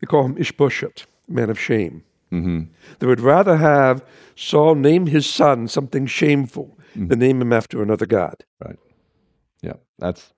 [0.00, 2.02] they call him Ishbosheth, man of shame.
[2.34, 2.62] Hmm
[2.98, 4.04] They would rather have
[4.36, 8.44] Saul name his son something shameful than name him after another god.
[8.64, 8.78] Right.
[9.62, 9.74] Yeah.
[9.98, 10.32] That's.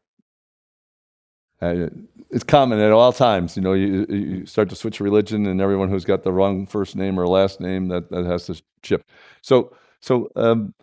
[1.63, 1.89] Uh,
[2.31, 3.57] it's common at all times.
[3.57, 6.97] You know, you, you start to switch religion, and everyone who's got the wrong first
[6.97, 9.03] name or last name that, that has to chip.
[9.43, 10.75] So, so um,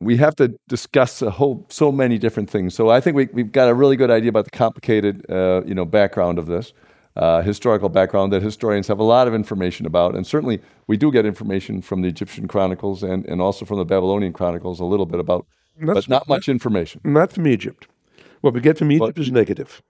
[0.00, 2.74] we have to discuss a whole so many different things.
[2.74, 5.74] So I think we, we've got a really good idea about the complicated, uh, you
[5.74, 6.72] know, background of this,
[7.16, 11.10] uh, historical background that historians have a lot of information about, and certainly we do
[11.10, 15.06] get information from the Egyptian chronicles and, and also from the Babylonian chronicles a little
[15.06, 15.46] bit about,
[15.80, 17.00] That's but not much information.
[17.04, 17.88] Not from Egypt.
[18.40, 19.82] What we get from Egypt is negative.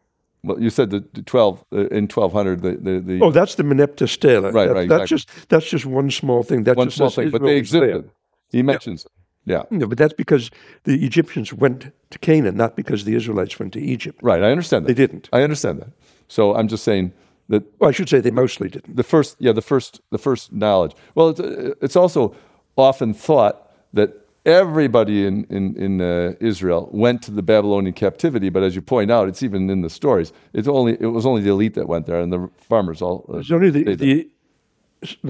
[0.43, 2.63] Well, you said the, the twelve uh, in twelve hundred.
[2.63, 4.51] The, the, the Oh, that's the Meneptah Stela.
[4.51, 5.17] Right, That- right, That's exactly.
[5.37, 6.65] just that's just one small thing.
[6.65, 7.57] That one just small thing, but they there.
[7.59, 8.11] existed.
[8.51, 9.13] He mentions it.
[9.47, 10.51] Yeah, No, but that's because
[10.85, 14.19] the Egyptians went to Canaan, not because the Israelites went to Egypt.
[14.23, 14.43] right.
[14.43, 14.89] I understand that.
[14.89, 15.29] They didn't.
[15.33, 15.89] I understand that.
[16.31, 17.13] So I'm just saying
[17.49, 18.97] that Well, I should say they mostly didn't.
[18.97, 20.95] the first, yeah, the first, the first knowledge.
[21.17, 22.35] Well, it's, uh, it's also
[22.77, 23.55] often thought
[23.93, 24.11] that
[24.47, 29.11] everybody in in, in uh, Israel went to the Babylonian captivity, but as you point
[29.11, 30.33] out, it's even in the stories.
[30.53, 33.19] It's only it was only the elite that went there, and the farmers all.
[33.29, 34.29] Uh, It's only the, the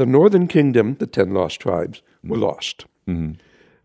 [0.01, 2.87] the northern kingdom, the ten lost tribes, were lost.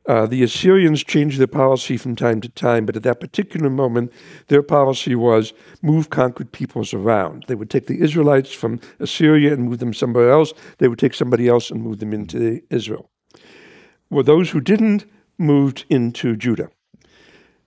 [0.08, 4.14] Uh, the Assyrians changed their policy from time to time, but at that particular moment,
[4.48, 7.46] their policy was move conquered peoples around.
[7.48, 10.54] They would take the Israelites from Assyria and move them somewhere else.
[10.78, 13.10] They would take somebody else and move them into Israel.
[14.12, 15.06] Well, those who didn't
[15.40, 16.70] moved into Judah.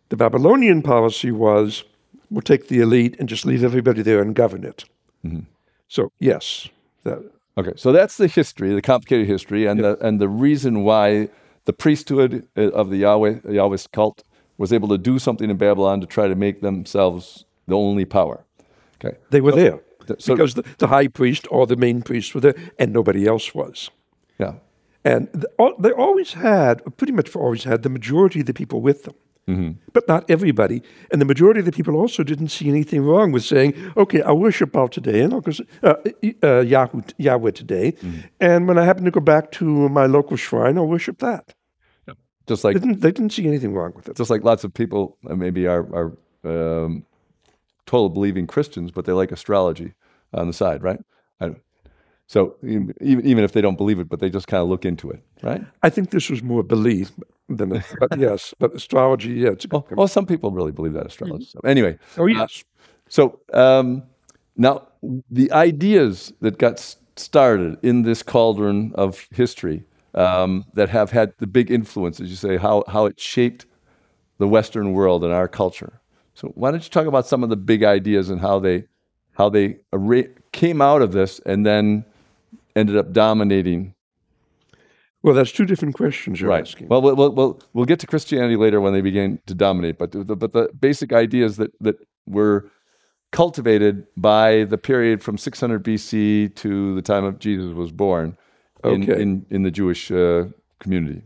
[0.09, 1.85] The Babylonian policy was
[2.31, 4.85] we'll take the elite and just leave everybody there and govern it.
[5.89, 6.69] So, yes,
[7.03, 7.19] that,
[7.59, 11.29] Okay, so that's the history, the complicated history, and the and the reason why
[11.69, 14.19] the priesthood uh, of the Yahweh Yahweh's cult
[14.63, 18.39] was able to do something in Babylon to try to make themselves the only power.
[18.97, 19.79] Okay, They were there
[20.09, 23.23] th- so- because the, the high priest or the main priest were there, and nobody
[23.33, 23.91] else was.
[24.43, 24.55] yeah,
[25.05, 28.81] And the, all, they always had, pretty much always had, the majority of the people
[28.89, 29.15] with them,
[29.97, 30.79] but not everybody.
[31.11, 34.41] And the majority of the people also didn't see anything wrong with saying, "Okay, I'll
[34.47, 35.53] worship Baal today, and I'll go,
[35.89, 35.95] uh,
[36.49, 37.89] uh, Yahweh, Yahweh today,
[38.49, 39.65] and when I happen to go back to
[40.01, 41.45] my local shrine, I'll worship that."
[42.49, 44.17] Just like They didn't, they didn't see anything wrong with it.
[44.17, 47.05] just like lots of people uh, maybe are are um,
[47.87, 49.95] total believing Christians, but they like astrology
[50.35, 51.01] on the side, right?
[51.41, 51.55] I,
[52.27, 55.11] so even even if they don't believe it, but they just kind of look into
[55.11, 55.65] it, right?
[55.83, 57.11] I think this was more belief
[57.49, 59.67] than, but yes, but astrology, yeah, it's.
[59.71, 61.47] Well, well, some people really believe that astrology.
[61.47, 62.65] So anyway, oh yes.
[63.09, 64.03] So um,
[64.57, 64.89] now
[65.31, 71.47] the ideas that got started in this cauldron of history um, that have had the
[71.47, 73.67] big influence, as you say, how how it shaped
[74.39, 76.01] the Western world and our culture.
[76.35, 78.85] So why don't you talk about some of the big ideas and how they
[79.33, 79.79] how they
[80.53, 82.05] came out of this and then
[82.75, 83.95] ended up dominating
[85.23, 86.89] Well, that's two different questions you're asking.
[86.89, 90.13] well, we'll, we'll, we'll, we'll get to Christianity later when they began to dominate, but
[90.13, 92.71] the, but the basic ideas that, that were
[93.31, 98.37] cultivated by the period from 600 BC to the time of Jesus was born
[98.85, 99.21] Okay.
[99.23, 100.47] in, in the Jewish uh,
[100.81, 101.23] community.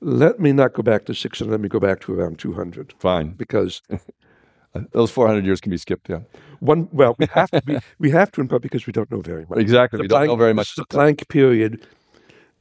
[0.00, 1.50] Let me not go back to 600.
[1.50, 3.30] Let me go back to around 200 Fine.
[3.30, 3.82] because
[4.92, 6.20] Those 400 years can be skipped, yeah.
[6.60, 6.88] one.
[6.92, 7.62] Well, we have to.
[7.62, 9.58] Be, we have to in part because we don't know very much.
[9.58, 10.00] Exactly.
[10.00, 10.76] We don't know very much.
[10.76, 11.84] The blank period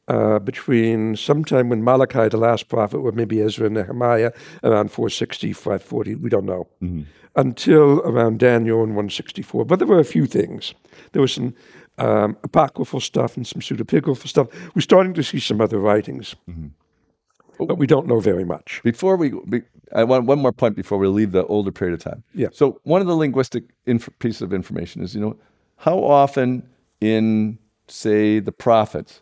[0.08, 4.32] uh, between sometime when Malachi, the last prophet, or maybe Ezra and Nehemiah,
[4.64, 7.02] around 460, 540, we don't know, Mm-hmm.
[7.36, 9.66] until around Daniel in 164.
[9.66, 10.74] But there were a few things.
[11.12, 11.54] There was some
[11.98, 14.48] um, apocryphal stuff and some pseudepigraphal stuff.
[14.76, 16.36] We're starting to see some other writings.
[16.50, 17.66] Mm-hmm.
[17.66, 18.82] but we don't know very much.
[18.84, 19.62] Before we, be,
[19.94, 22.24] I want one more point before we leave the older period of time.
[22.34, 22.50] Yeah.
[22.54, 25.38] So one of the linguistic inf- pieces of information is, you know,
[25.78, 26.68] how often
[27.02, 27.58] in,
[27.88, 29.22] say, the prophets,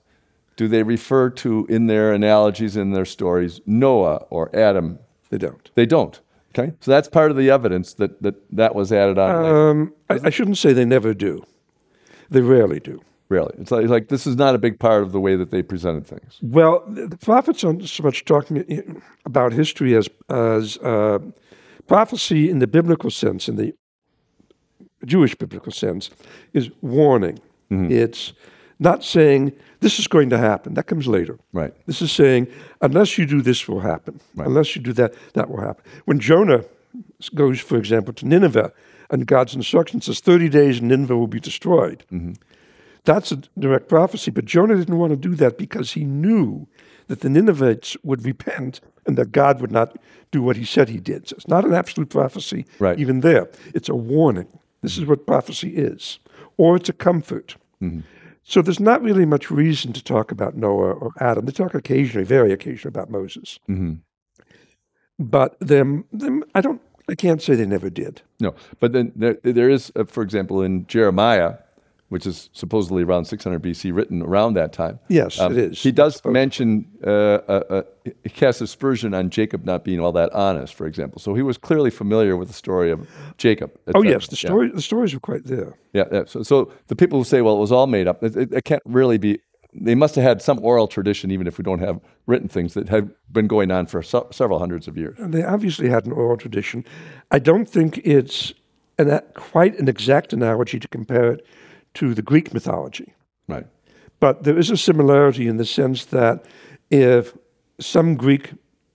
[0.55, 4.99] do they refer to in their analogies in their stories Noah or Adam?
[5.29, 5.69] They don't.
[5.75, 6.19] They don't.
[6.57, 6.73] Okay.
[6.79, 9.45] So that's part of the evidence that that, that was added on.
[9.45, 11.43] Um, I, I shouldn't say they never do.
[12.29, 13.01] They rarely do.
[13.29, 15.63] really, it's like, like this is not a big part of the way that they
[15.63, 16.37] presented things.
[16.41, 21.19] Well, the prophets aren't so much talking about history as as uh,
[21.87, 23.73] prophecy in the biblical sense, in the
[25.05, 26.09] Jewish biblical sense,
[26.53, 27.39] is warning.
[27.69, 28.33] It's
[28.79, 30.75] not saying this is going to happen.
[30.75, 31.37] That comes later.
[31.51, 31.73] Right.
[31.87, 32.47] This is saying
[32.81, 34.19] unless you do this will happen.
[34.37, 35.83] Unless you do that, that will happen.
[36.05, 36.63] When Jonah
[37.33, 38.71] goes, for example, to Nineveh,
[39.09, 42.03] and God's instruction says thirty days and Nineveh will be destroyed.
[42.11, 42.33] Mm-hmm.
[43.03, 44.31] That's a direct prophecy.
[44.31, 46.67] But Jonah didn't want to do that because he knew
[47.07, 49.97] that the Ninevites would repent and that God would not
[50.31, 51.29] do what he said he did.
[51.29, 52.99] So it's not an absolute prophecy, Right.
[52.99, 53.47] even there.
[53.75, 54.47] It's a warning.
[54.81, 56.17] This is what prophecy is,
[56.57, 57.57] or it's a comfort.
[57.81, 57.99] Mm-hmm.
[58.43, 61.45] So there's not really much reason to talk about Noah or Adam.
[61.45, 63.59] They talk occasionally, very occasionally, about Moses.
[63.69, 63.93] Mm-hmm.
[65.17, 68.21] But them, them, I don't, I can't say they never did.
[68.39, 71.55] No, but then there, there is, uh, for example, in Jeremiah,
[72.09, 74.99] which is supposedly around 600 BC, written around that time.
[75.07, 75.81] Yes, it is.
[75.81, 77.81] He does mention, uh, uh, uh,
[78.23, 81.19] he casts aspersion on Jacob not being all that honest, for example.
[81.19, 83.71] So he was clearly familiar with the story of Jacob.
[83.87, 84.09] Oh cetera.
[84.11, 84.69] yes, the Yeah.
[84.75, 85.73] the stories are quite there.
[85.93, 86.05] Yeah.
[86.11, 86.23] yeah.
[86.27, 88.63] So, so the people who say, well, it was all made up, it, it, it
[88.65, 89.39] can't really be.
[89.77, 92.87] They must have had some oral tradition, even if we don't have written things that
[92.89, 95.17] have been going on for se- several hundreds of years.
[95.19, 96.85] They obviously had an oral tradition.
[97.31, 98.53] I don't think it's
[98.97, 101.45] an, quite an exact analogy to compare it
[101.95, 103.13] to the Greek mythology.
[103.47, 103.67] Right.
[104.19, 106.45] But there is a similarity in the sense that
[106.89, 107.35] if
[107.79, 108.53] some Greek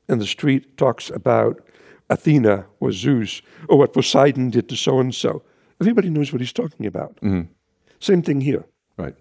[0.09, 1.61] in the street talks about
[2.09, 5.43] Athena or Zeus or what Poseidon did to so and so,
[5.81, 7.17] everybody knows what he's talking about.
[7.17, 7.53] Mm-hmm.
[8.01, 8.65] Same thing here.
[8.97, 9.15] Right.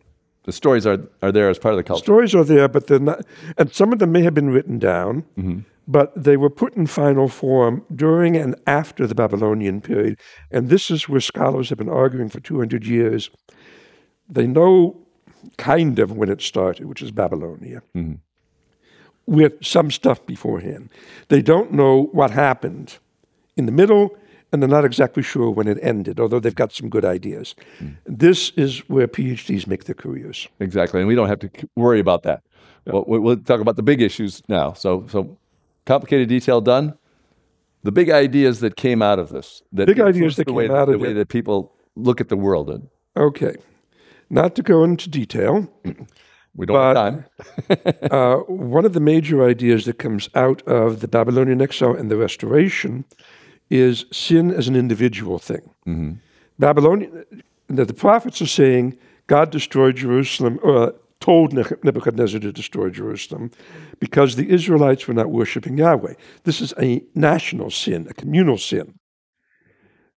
[0.49, 2.03] The stories are, are there as part of the culture.
[2.03, 3.23] Stories are there, but they're not,
[3.55, 5.59] and some of them may have been written down, mm-hmm.
[5.87, 10.19] but they were put in final form during and after the Babylonian period.
[10.49, 13.29] And this is where scholars have been arguing for 200 years.
[14.27, 14.97] They know
[15.59, 18.15] kind of when it started, which is Babylonia, mm-hmm.
[19.27, 20.89] with some stuff beforehand.
[21.27, 22.97] They don't know what happened
[23.55, 24.17] in the middle,
[24.51, 27.55] and they're not exactly sure when it ended, although they've got some good ideas.
[28.05, 30.47] This is where PhDs make their careers.
[30.59, 32.41] Exactly, and we don't have to worry about that.
[32.85, 34.73] Well, we- we'll talk about the big issues now.
[34.73, 35.37] So, so
[35.85, 36.93] complicated detail done.
[37.83, 39.61] The big ideas that came out of this.
[39.71, 41.13] That Big ideas that the way, came out of the of way it.
[41.13, 42.69] that people look at the world.
[42.69, 43.55] And Okay.
[44.29, 45.71] Not to go into detail,
[46.55, 47.25] we don't have
[47.67, 48.11] But- time.
[48.11, 52.17] uh, one of the major ideas that comes out of the Babylonian exile and the
[52.17, 53.05] restoration
[53.69, 55.69] is sin as an individual thing.
[55.87, 56.13] Mm-hmm.
[56.57, 57.25] Babylonian,
[57.67, 63.51] that the prophets are saying God destroyed Jerusalem, or told Nebuchadnezzar to destroy Jerusalem
[63.99, 66.13] because the Israelites were not worshiping Yahweh.
[66.43, 68.95] This is a national sin, a communal sin.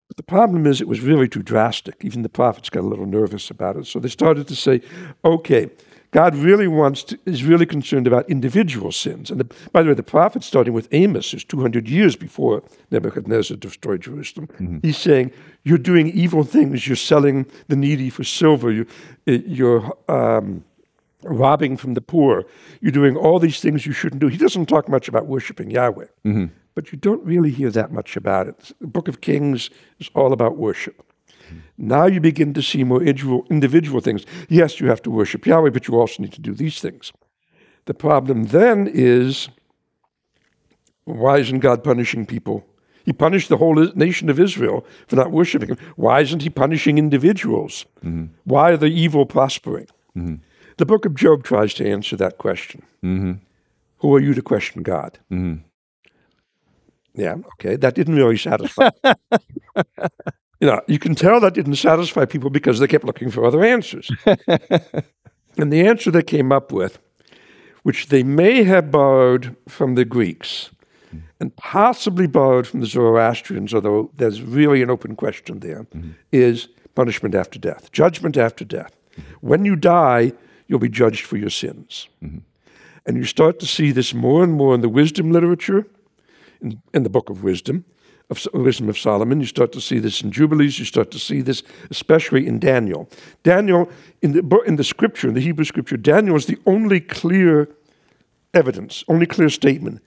[0.08, 1.96] But the problem is, it was really too drastic.
[2.02, 3.86] Even the prophets got a little nervous about it.
[3.86, 4.80] So they started to say,
[5.24, 5.70] okay,
[6.12, 9.30] God really wants to, is really concerned about individual sins.
[9.30, 13.56] And the, by the way, the prophet, starting with Amos, who's 200 years before Nebuchadnezzar
[13.56, 14.78] destroyed Jerusalem, mm-hmm.
[14.82, 15.32] he's saying,
[15.64, 16.86] You're doing evil things.
[16.86, 18.70] You're selling the needy for silver.
[18.70, 18.86] You,
[19.26, 20.64] eh, you're um,
[21.22, 22.44] robbing from the poor.
[22.82, 24.28] You're doing all these things you shouldn't do.
[24.28, 26.46] He doesn't talk much about worshiping Yahweh, mm-hmm.
[26.74, 28.72] but you don't really hear that much about it.
[28.82, 31.02] The book of Kings is all about worship.
[31.78, 34.24] Now you begin to see more individual, individual things.
[34.48, 37.12] Yes, you have to worship Yahweh, but you also need to do these things.
[37.86, 39.48] The problem then is
[41.04, 42.64] why isn't God punishing people?
[43.04, 45.78] He punished the whole nation of Israel for not worshiping Him.
[45.96, 47.84] Why isn't He punishing individuals?
[48.04, 48.26] Mm-hmm.
[48.44, 49.88] Why are the evil prospering?
[50.16, 50.36] Mm-hmm.
[50.76, 52.82] The book of Job tries to answer that question.
[53.04, 53.32] Mm-hmm.
[53.98, 55.18] Who are you to question God?
[57.14, 58.90] Yeah, okay, that didn't really satisfy.
[60.62, 63.64] you know, you can tell that didn't satisfy people because they kept looking for other
[63.64, 64.08] answers.
[65.58, 67.00] and the answer they came up with,
[67.82, 70.70] which they may have borrowed from the Greeks
[71.08, 71.26] mm-hmm.
[71.40, 76.10] and possibly borrowed from the Zoroastrians, although there's really an open question there, mm-hmm.
[76.30, 78.96] is punishment after death, judgment after death.
[79.16, 79.32] Mm-hmm.
[79.40, 80.32] When you die,
[80.68, 82.08] you'll be judged for your sins.
[83.04, 85.88] And you start to see this more and more in the wisdom literature,
[86.60, 87.84] in, in the book of wisdom,
[88.30, 89.40] of wisdom of Solomon.
[89.40, 90.78] You start to see this in Jubilees.
[90.78, 93.08] You start to see this, especially in Daniel.
[93.42, 93.90] Daniel,
[94.22, 97.68] in the in the scripture, in the Hebrew scripture, Daniel is the only clear
[98.54, 100.02] evidence, only clear statement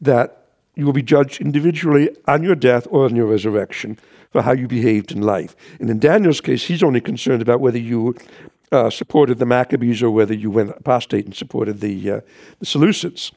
[0.00, 3.98] that you will be judged individually on your death or on your resurrection
[4.30, 5.56] for how you behaved in life.
[5.80, 8.14] And in Daniel's case, he's only concerned about whether you
[8.72, 12.20] uh, supported the Maccabees or whether you went apostate and supported the, uh,
[12.58, 13.32] the Seleucids.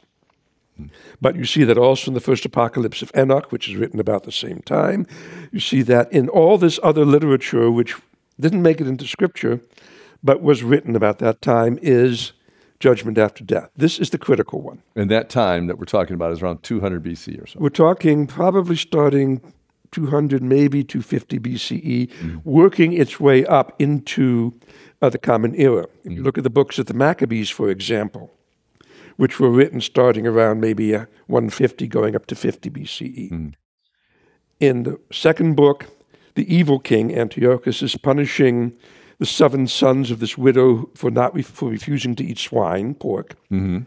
[1.21, 4.23] But you see that also in the first apocalypse of Enoch, which is written about
[4.23, 5.05] the same time.
[5.51, 7.95] You see that in all this other literature, which
[8.39, 9.59] didn't make it into scripture,
[10.23, 12.34] but was written about that time, is
[12.80, 13.69] judgment after death.
[13.75, 14.82] This is the critical one.
[14.95, 17.59] And that time that we're talking about is around 200 BC or so.
[17.59, 19.41] We're talking probably starting
[19.91, 22.38] 200, maybe 250 BCE, mm-hmm.
[22.43, 24.57] working its way up into
[25.01, 25.84] uh, the Common Era.
[25.84, 26.11] If mm-hmm.
[26.11, 28.34] you look at the books of the Maccabees, for example,
[29.20, 33.30] which were written starting around maybe 150 going up to 50 BCE.
[33.30, 33.53] Mm.
[34.61, 35.88] In the second book,
[36.36, 38.72] the evil king Antiochus is punishing
[39.17, 43.36] the seven sons of this widow for not for refusing to eat swine, pork.
[43.51, 43.80] Mm-hmm.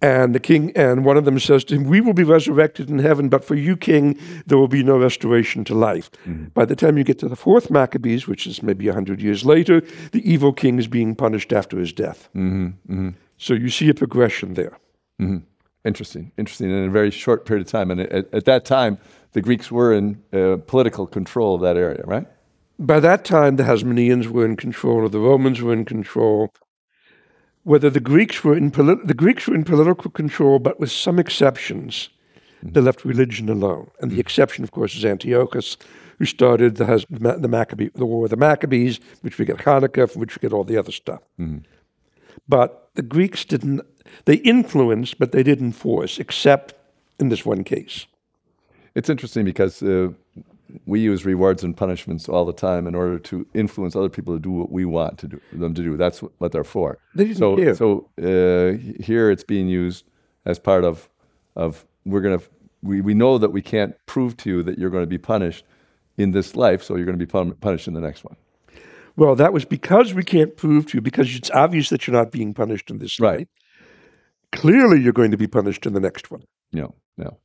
[0.00, 3.00] And the king and one of them says to him, "We will be resurrected in
[3.00, 4.16] heaven, but for you, king,
[4.46, 6.50] there will be no restoration to life." Mm-hmm.
[6.54, 9.82] By the time you get to the fourth Maccabees, which is maybe hundred years later,
[10.12, 12.28] the evil king is being punished after his death.
[12.36, 13.08] Mm-hmm.
[13.38, 14.76] So you see a progression there.
[15.20, 15.38] Mm-hmm.
[15.84, 17.90] Interesting, interesting, in a very short period of time.
[17.90, 18.98] And at, at that time,
[19.32, 22.26] the Greeks were in uh, political control of that area, right?
[22.78, 26.52] By that time, the Hasmoneans were in control, or the Romans were in control.
[27.62, 31.18] Whether the Greeks were in poli- the Greeks were in political control, but with some
[31.18, 32.08] exceptions,
[32.58, 32.72] mm-hmm.
[32.72, 33.90] they left religion alone.
[34.00, 34.20] And the mm-hmm.
[34.20, 35.76] exception, of course, is Antiochus,
[36.18, 40.20] who started the, the Maccabee, the War of the Maccabees, which we get Hanukkah, from
[40.20, 41.22] which we get all the other stuff.
[41.38, 41.58] Mm-hmm.
[42.48, 43.80] But the Greeks didn't,
[44.24, 46.74] they influenced, but they didn't force, except
[47.20, 48.06] in this one case.
[48.96, 50.08] It's interesting because uh,
[50.84, 54.40] we use rewards and punishments all the time in order to influence other people to
[54.40, 55.96] do what we want to do them to do.
[55.96, 56.98] That's what they're for.
[57.14, 57.74] They didn't so, care.
[57.76, 60.04] so uh, here it's being used
[60.44, 61.08] as part of
[61.54, 62.44] of we're going to
[62.82, 65.64] we, we know that we can't prove to you that you're going to be punished
[66.16, 68.36] in this life, so you're going to be pun- punished in the next one.
[69.18, 72.30] Well, that was because we can't prove to you, because it's obvious that you're not
[72.30, 73.48] being punished in this right.
[74.52, 76.44] Clearly, you're going to be punished in the next one.
[76.72, 77.36] No, no.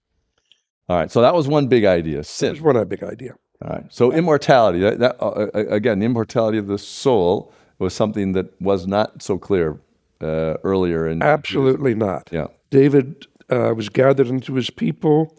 [0.88, 1.12] All right.
[1.12, 2.24] So that was one big idea.
[2.24, 2.50] Sin.
[2.50, 3.34] That's one big idea.
[3.64, 3.86] All right.
[3.90, 4.82] So immortality.
[4.82, 9.24] That, that uh, uh, again, the immortality of the soul was something that was not
[9.24, 9.82] so clear
[10.22, 11.08] uh, earlier.
[11.08, 12.30] In absolutely not.
[12.32, 12.48] Yeah.
[12.70, 15.36] David uh, was gathered into his people.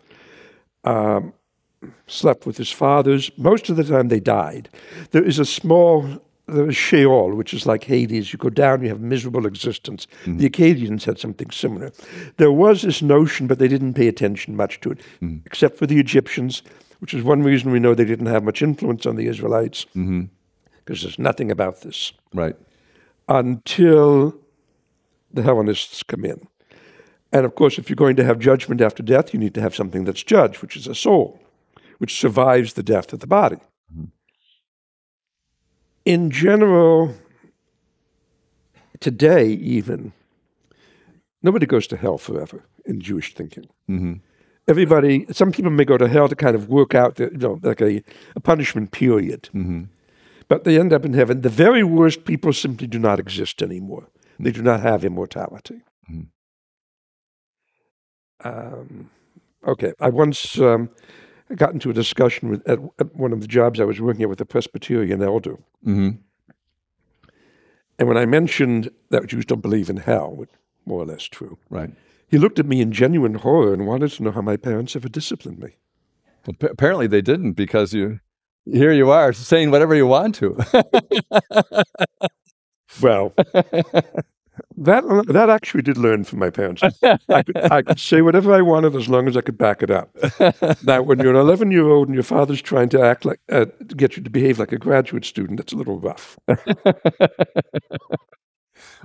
[0.82, 1.32] Um,
[2.06, 3.30] slept with his fathers.
[3.36, 4.68] Most of the time they died.
[5.10, 8.32] There is a small there is Sheol, which is like Hades.
[8.32, 10.06] You go down, you have miserable existence.
[10.24, 10.38] Mm-hmm.
[10.38, 11.90] The Akkadians had something similar.
[12.36, 15.38] There was this notion, but they didn't pay attention much to it, mm-hmm.
[15.46, 16.62] except for the Egyptians,
[16.98, 20.06] which is one reason we know they didn't have much influence on the Israelites, because
[20.06, 20.24] mm-hmm.
[20.84, 22.12] there's nothing about this.
[22.34, 22.56] Right.
[23.28, 24.36] Until
[25.32, 26.46] the Hellenists come in.
[27.32, 29.74] And of course, if you're going to have judgment after death, you need to have
[29.74, 31.40] something that's judged, which is a soul
[32.04, 33.56] which survives the death of the body.
[33.90, 34.04] Mm-hmm.
[36.04, 37.14] In general,
[39.00, 40.12] today even,
[41.42, 43.70] nobody goes to hell forever in Jewish thinking.
[43.88, 44.12] Mm-hmm.
[44.68, 47.58] Everybody, some people may go to hell to kind of work out, the, you know,
[47.62, 48.02] like a,
[48.36, 49.48] a punishment period.
[49.54, 49.84] Mm-hmm.
[50.46, 51.40] But they end up in heaven.
[51.40, 54.08] The very worst people simply do not exist anymore.
[54.38, 55.80] They do not have immortality.
[56.10, 56.24] Mm-hmm.
[58.46, 59.08] Um,
[59.66, 60.90] okay, I once um,
[61.50, 64.22] I got into a discussion with, at, at, one of the jobs I was working
[64.22, 65.58] at with a Presbyterian elder.
[65.86, 66.10] Mm-hmm.
[67.98, 70.48] And when I mentioned that Jews don't believe in hell, which
[70.86, 71.90] more or less true, right?
[72.26, 75.08] He looked at me in genuine horror and wanted to know how my parents ever
[75.08, 75.76] disciplined me.
[76.46, 78.20] Well, p- apparently they didn't because you
[78.66, 80.56] here you are saying whatever you want to.
[83.02, 83.34] well,
[84.76, 86.82] That that actually did learn from my parents.
[86.82, 89.90] I could, I could say whatever I wanted as long as I could back it
[89.90, 90.10] up.
[90.84, 93.66] now, when you're an 11 year old and your father's trying to act like uh,
[93.66, 96.36] to get you to behave like a graduate student, that's a little rough.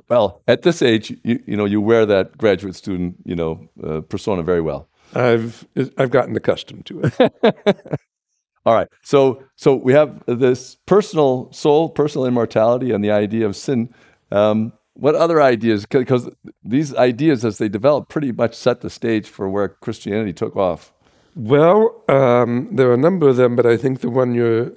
[0.09, 4.01] well, at this age, you, you know you wear that graduate student you know uh,
[4.01, 4.89] persona very well.
[5.13, 5.67] I've
[5.97, 7.33] I've gotten accustomed to it.
[8.65, 13.55] All right, so so we have this personal soul, personal immortality, and the idea of
[13.55, 13.93] sin.
[14.31, 15.85] Um, what other ideas?
[15.85, 16.29] Because
[16.63, 20.93] these ideas, as they develop, pretty much set the stage for where Christianity took off.
[21.35, 24.73] Well, um, there are a number of them, but I think the one you're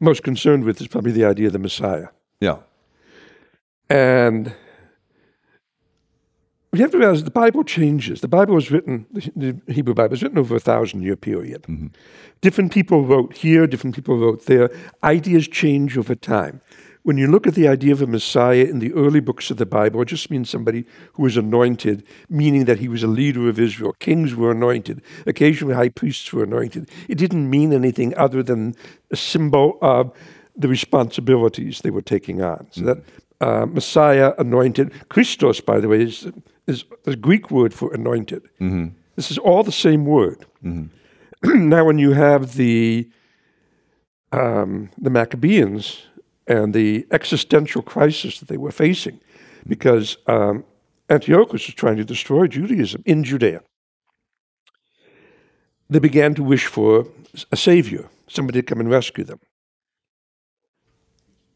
[0.00, 2.08] most concerned with is probably the idea of the Messiah.
[2.40, 2.58] Yeah.
[3.88, 4.52] And
[6.72, 8.20] you have to realize the Bible changes.
[8.20, 11.62] The Bible was written, the Hebrew Bible was written over a thousand year period.
[11.62, 11.86] Mm-hmm.
[12.40, 14.70] Different people wrote here, different people wrote there.
[15.04, 16.60] Ideas change over time
[17.06, 19.64] when you look at the idea of a Messiah in the early books of the
[19.64, 23.60] Bible, it just means somebody who was anointed, meaning that he was a leader of
[23.60, 23.94] Israel.
[24.00, 26.90] Kings were anointed, occasionally high priests were anointed.
[27.06, 28.74] It didn't mean anything other than
[29.12, 30.10] a symbol of
[30.56, 32.66] the responsibilities they were taking on.
[32.72, 32.98] So that
[33.40, 36.26] uh, Messiah anointed, Christos, by the way, is,
[36.66, 38.42] is a Greek word for anointed.
[38.60, 38.86] Mm-hmm.
[39.14, 40.44] This is all the same word.
[40.64, 41.68] Mm-hmm.
[41.68, 43.08] now, when you have the
[44.32, 46.02] um, the Maccabees
[46.46, 49.20] and the existential crisis that they were facing,
[49.66, 50.64] because um,
[51.10, 53.62] Antiochus was trying to destroy Judaism in Judea,
[55.88, 57.06] they began to wish for
[57.52, 59.40] a savior, somebody to come and rescue them.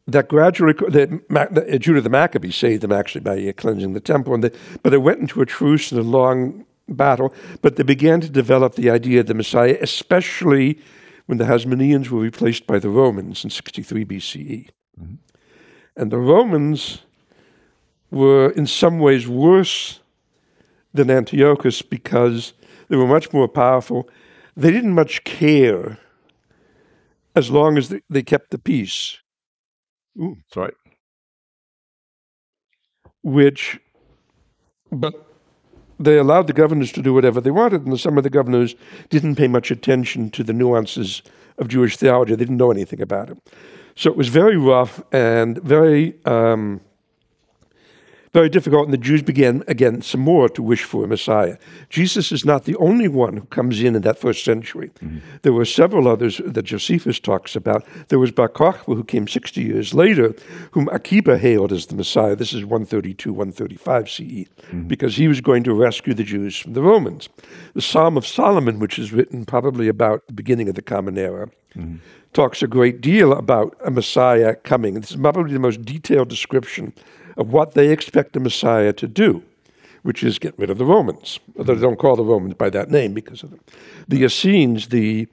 [0.06, 4.50] That gradually, the, Judah the Maccabee saved them actually by cleansing the temple, and they,
[4.82, 7.32] but they went into a truce and a long battle,
[7.62, 10.80] but they began to develop the idea of the Messiah, especially
[11.26, 14.68] when the Hasmoneans were replaced by the Romans in 63 BCE.
[14.98, 15.14] Mm-hmm.
[15.96, 17.00] And the Romans
[18.10, 20.00] were in some ways worse
[20.92, 22.52] than Antiochus because
[22.88, 24.08] they were much more powerful.
[24.56, 25.98] They didn't much care
[27.36, 29.18] as long as they, they kept the peace.
[30.18, 30.74] Ooh, that's right.
[33.22, 33.78] Which,
[34.90, 35.14] but
[35.98, 38.74] they allowed the governors to do whatever they wanted, and some of the governors
[39.10, 41.22] didn't pay much attention to the nuances
[41.58, 42.34] of Jewish theology.
[42.34, 43.38] They didn't know anything about it.
[43.96, 46.80] So it was very rough and very um,
[48.32, 51.56] very difficult, and the Jews began again some more to wish for a Messiah.
[51.88, 54.90] Jesus is not the only one who comes in in that first century.
[55.00, 55.18] Mm-hmm.
[55.42, 57.84] There were several others that Josephus talks about.
[58.08, 60.34] There was Bar Kokhba, who came 60 years later,
[60.70, 62.36] whom Akiba hailed as the Messiah.
[62.36, 64.82] This is 132, 135 CE, mm-hmm.
[64.82, 67.28] because he was going to rescue the Jews from the Romans.
[67.74, 71.48] The Psalm of Solomon, which is written probably about the beginning of the Common Era,
[71.74, 71.96] mm-hmm
[72.32, 74.94] talks a great deal about a Messiah coming.
[74.94, 76.92] This is probably the most detailed description
[77.36, 79.42] of what they expect the Messiah to do,
[80.02, 81.40] which is get rid of the Romans.
[81.58, 83.60] Although they don't call the Romans by that name because of them.
[84.08, 85.26] The Essenes, the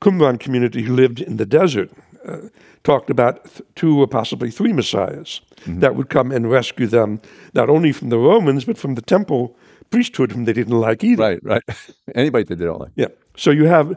[0.00, 1.90] Qumran community who lived in the desert,
[2.26, 2.48] uh,
[2.84, 5.80] talked about th- two or possibly three messiahs mm-hmm.
[5.80, 7.20] that would come and rescue them,
[7.54, 9.56] not only from the Romans, but from the temple
[9.90, 11.22] priesthood, whom they didn't like either.
[11.22, 11.62] Right, right.
[12.14, 12.92] Anybody that they don't like.
[12.96, 13.08] Yeah.
[13.36, 13.96] So you have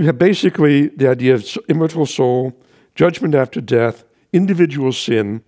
[0.00, 2.58] you have basically the idea of immortal soul,
[2.94, 5.42] judgment after death, individual sin,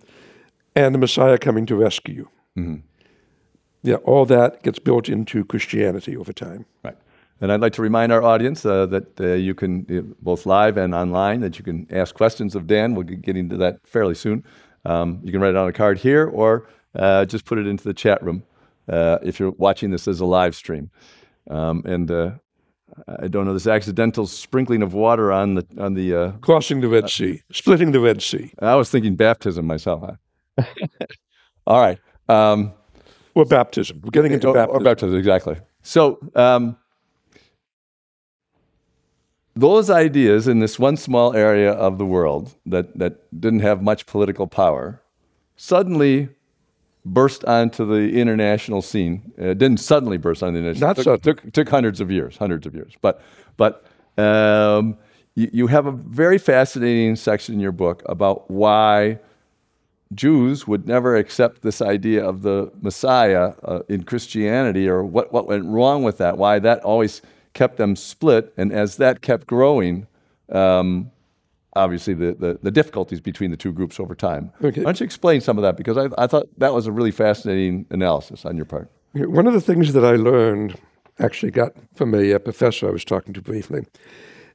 [0.75, 2.29] and the Messiah coming to rescue you.
[2.55, 2.75] Mm-hmm.
[3.81, 6.67] Yeah, all that gets built into Christianity over time.
[6.83, 6.95] Right.
[7.41, 10.77] And I'd like to remind our audience uh, that uh, you can, uh, both live
[10.77, 12.93] and online, that you can ask questions of Dan.
[12.93, 14.43] We'll get into that fairly soon.
[14.85, 17.85] Um, you can write it on a card here or uh, just put it into
[17.85, 18.43] the chat room
[18.87, 20.91] uh, if you're watching this as a live stream.
[21.49, 22.31] Um, and uh,
[23.07, 27.09] I don't know this accidental sprinkling of water on the on the crossing the Red
[27.09, 28.53] Sea, splitting the Red Sea.
[28.59, 30.17] I was thinking baptism myself.
[31.67, 31.99] All right.
[32.29, 32.73] Um,
[33.35, 34.01] or baptism.
[34.03, 34.81] We're getting into or, baptism.
[34.81, 35.57] Or baptism, exactly.
[35.81, 36.77] So, um,
[39.55, 44.05] those ideas in this one small area of the world that, that didn't have much
[44.07, 45.01] political power
[45.55, 46.29] suddenly
[47.05, 49.33] burst onto the international scene.
[49.37, 52.65] It didn't suddenly burst onto the international Not took, took, took, hundreds of years, hundreds
[52.65, 52.93] of years.
[53.01, 53.21] But,
[53.57, 53.85] but
[54.17, 54.97] um,
[55.35, 59.19] you, you have a very fascinating section in your book about why
[60.13, 65.47] Jews would never accept this idea of the Messiah uh, in Christianity or what, what
[65.47, 67.21] went wrong with that, why that always
[67.53, 68.53] kept them split.
[68.57, 70.07] And as that kept growing,
[70.49, 71.11] um,
[71.75, 74.51] obviously the, the, the, difficulties between the two groups over time.
[74.63, 74.81] Okay.
[74.81, 75.77] Why don't you explain some of that?
[75.77, 78.91] Because I, I thought that was a really fascinating analysis on your part.
[79.13, 80.75] One of the things that I learned,
[81.19, 83.85] actually got from a, a professor I was talking to briefly,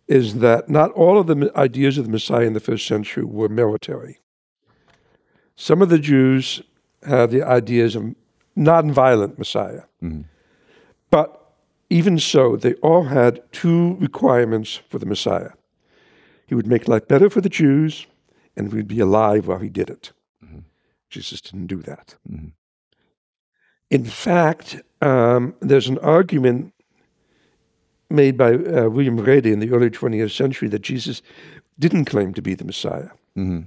[0.09, 3.49] is that not all of the ideas of the Messiah in the first century were
[3.49, 4.19] military.
[5.55, 6.63] Some of the Jews
[7.03, 8.15] had the ideas of
[8.57, 9.83] nonviolent Messiah.
[10.03, 10.23] Mm-hmm.
[11.11, 11.55] But
[11.91, 15.51] even so, they all had two requirements for the Messiah.
[16.49, 18.07] He would make life better for the Jews,
[18.57, 20.13] and we'd be alive while he did it.
[20.45, 20.61] Mm-hmm.
[21.11, 22.17] Jesus didn't do that.
[22.29, 22.49] Mm-hmm.
[23.91, 26.75] In fact, um, there's an argument
[28.11, 31.23] made by uh, William Wrede in the early 20th century that Jesus
[31.79, 33.11] didn't claim to be the Messiah.
[33.37, 33.61] Mm-hmm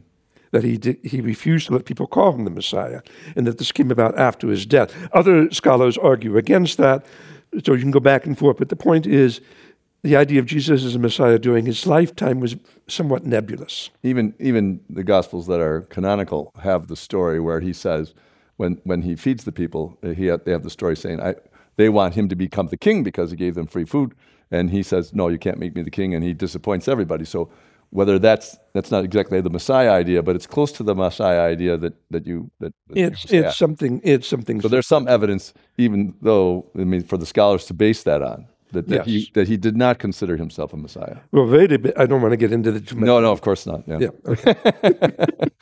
[0.52, 3.02] that he, did, he refused to let people call him the Messiah,
[3.36, 4.94] and that this came about after his death.
[5.14, 7.06] Other scholars argue against that,
[7.64, 8.58] so you can go back and forth.
[8.58, 9.42] But the point is,
[10.04, 12.56] the idea of Jesus as a Messiah during his lifetime was
[12.88, 13.90] somewhat nebulous.
[14.04, 18.14] Even even the Gospels that are canonical have the story where he says,
[18.58, 21.36] when when he feeds the people, eh, he they have the story saying, I,
[21.78, 24.14] they want him to become the king because he gave them free food,
[24.50, 27.26] and he says, no, you can't make me the king, and he disappoints everybody.
[27.26, 27.50] So
[27.92, 31.78] whether that's that's not exactly the Messiah idea, but it's close to the Messiah idea
[31.78, 34.02] that that you that, that It's it's something.
[34.04, 34.62] It's something.
[34.62, 38.48] so there's some evidence, even though I mean, for the scholars to base that on
[38.72, 41.18] that, that he that he did not consider himself a Messiah.
[41.32, 41.94] well, bit.
[41.98, 42.96] I don't want to get into the.
[42.96, 43.84] No, no, of course not.
[43.88, 44.10] Yeah, Yeah.
[44.26, 44.56] Okay.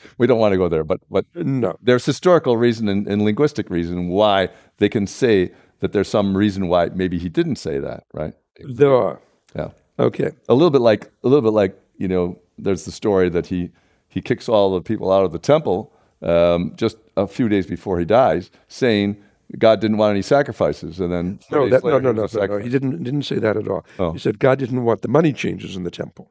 [0.17, 1.77] we don't want to go there, but but no.
[1.81, 6.67] there's historical reason and, and linguistic reason why they can say that there's some reason
[6.67, 8.33] why maybe he didn't say that, right?
[8.59, 9.19] There are.
[9.55, 9.69] Yeah.
[9.99, 10.31] Okay.
[10.47, 13.71] a little bit like a little bit like you know there's the story that he
[14.07, 17.99] he kicks all the people out of the temple um, just a few days before
[17.99, 19.21] he dies saying
[19.57, 22.57] god didn't want any sacrifices and then No, that, no, no, no, no, no.
[22.59, 23.85] He didn't didn't say that at all.
[23.97, 24.11] Oh.
[24.11, 26.29] He said God didn't want the money changers in the temple.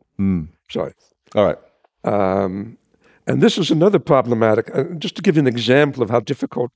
[0.70, 0.92] Sorry.
[1.34, 1.58] all right
[2.04, 2.78] Um,
[3.26, 4.70] and this is another problematic.
[4.74, 6.70] Uh, just to give you an example of how difficult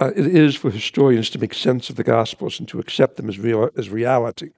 [0.00, 3.28] uh, it is for historians to make sense of the Gospels and to accept them
[3.28, 4.50] as real as reality.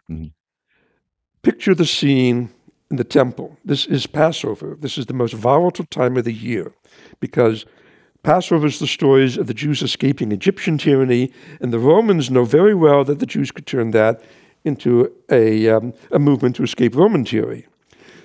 [1.43, 2.51] Picture the scene
[2.91, 3.57] in the temple.
[3.65, 4.77] This is Passover.
[4.81, 6.73] This is the most volatile time of the year
[7.21, 7.65] because
[8.27, 12.75] Passover is the stories of the Jews escaping Egyptian tyranny, and the Romans know very
[12.75, 14.21] well that the Jews could turn that
[14.65, 17.67] into a, um, a movement to escape Roman tyranny.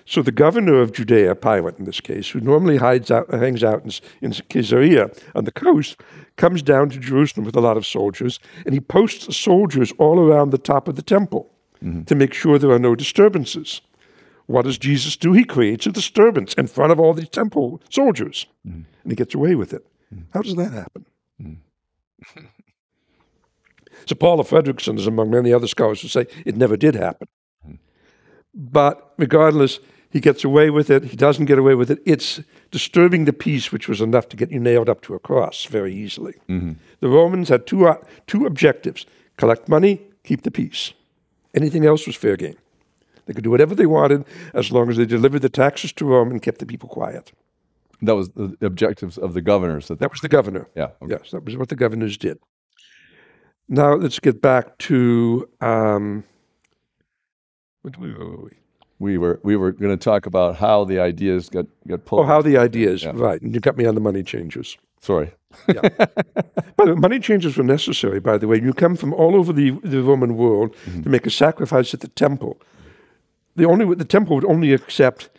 [0.06, 3.86] So the governor of Judea, Pilate in this case, who normally hides out, hangs out
[3.86, 3.92] in,
[4.22, 6.02] in Caesarea on the coast,
[6.36, 10.50] comes down to Jerusalem with a lot of soldiers, and he posts soldiers all around
[10.50, 11.48] the top of the temple
[12.08, 13.82] to make sure there are no disturbances.
[14.48, 15.34] What does Jesus do?
[15.34, 18.48] He creates a disturbance in front of all these temple soldiers,
[19.04, 19.86] and he gets away with it.
[20.34, 21.06] How does that happen?
[21.42, 21.54] Hmm.
[24.06, 27.28] so Paula Fredriksen is among many other scholars who say it never did happen.
[27.66, 27.76] Hmm.
[28.54, 29.80] But regardless,
[30.12, 31.06] he gets away with it.
[31.06, 32.00] He doesn't get away with it.
[32.06, 35.66] It's disturbing the peace, which was enough to get you nailed up to a cross
[35.66, 36.34] very easily.
[36.50, 36.74] Mm-hmm.
[37.00, 37.98] The Romans had two, uh,
[38.28, 39.06] two objectives
[39.38, 40.94] collect money, keep the peace.
[41.54, 42.58] Anything else was fair game.
[43.26, 46.32] They could do whatever they wanted as long as they delivered the taxes to Rome
[46.32, 47.32] and kept the people quiet.
[48.02, 50.68] That was the objectives of the governors that, That was the governor.
[50.76, 51.16] yeah okay.
[51.20, 52.38] Yes, that was what the governors did.
[53.70, 55.48] Now let's get back to.
[55.62, 56.24] Um,
[57.84, 58.52] what were we?
[59.00, 62.28] we were we were going to talk about how the ideas got got pulled Oh,
[62.28, 63.42] how the ideas, right.
[63.42, 64.78] And you got me on the money changers.
[65.02, 65.32] sorry
[65.68, 68.58] By the money changes were necessary, by the way.
[68.62, 72.08] You come from all over the, the Roman world to make a sacrifice at the
[72.10, 72.58] temple.
[73.56, 75.30] The only the temple would only accept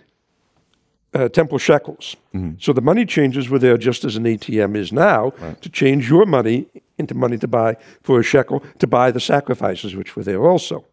[1.14, 2.16] uh, temple shekels.
[2.58, 6.26] So the money changers were there just as an ATM is now to change your
[6.26, 6.66] money
[6.98, 10.84] into money to buy for a shekel to buy the sacrifices, which were there also.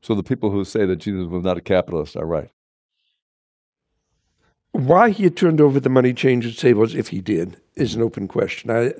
[0.00, 2.50] so the people who say that jesus was not a capitalist are right
[4.72, 8.28] Why he had turned over the money changers tables, if he did, is an open
[8.28, 8.70] question.
[8.70, 8.92] I,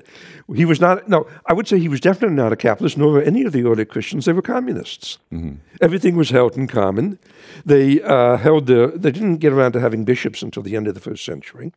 [0.53, 3.21] he was not, no, I would say he was definitely not a capitalist, nor were
[3.21, 4.25] any of the early Christians.
[4.25, 5.17] They were communists.
[5.81, 7.19] Everything was held in common.
[7.65, 10.93] They uh, held the, they didn't get around to having bishops until the end of
[10.93, 11.71] the first century.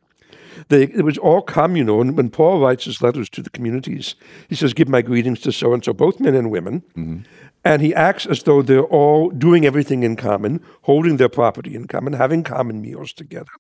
[0.69, 2.01] They, it was all communal.
[2.01, 4.15] And when Paul writes his letters to the communities,
[4.49, 7.25] he says, Give my greetings to so and so, both men and women.
[7.65, 11.87] And he acts as though they're all doing everything in common, holding their property in
[11.87, 13.53] common, having common meals together.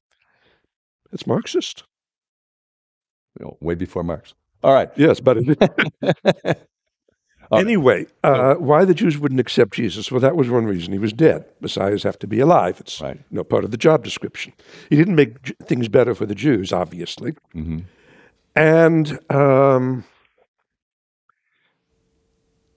[1.12, 1.84] It's Marxist.
[3.39, 6.59] You know, way before marx all right Yes, but it,
[7.53, 10.11] anyway, uh, why the Jews wouldn't accept Jesus?
[10.11, 10.93] Well, that was one reason.
[10.93, 11.45] He was dead.
[11.61, 12.80] Messiahs have to be alive.
[12.80, 13.16] It's Right.
[13.30, 14.53] you know, part of the job description.
[14.89, 17.35] He didn't make J- things better for the Jews, obviously.
[18.57, 20.05] And um,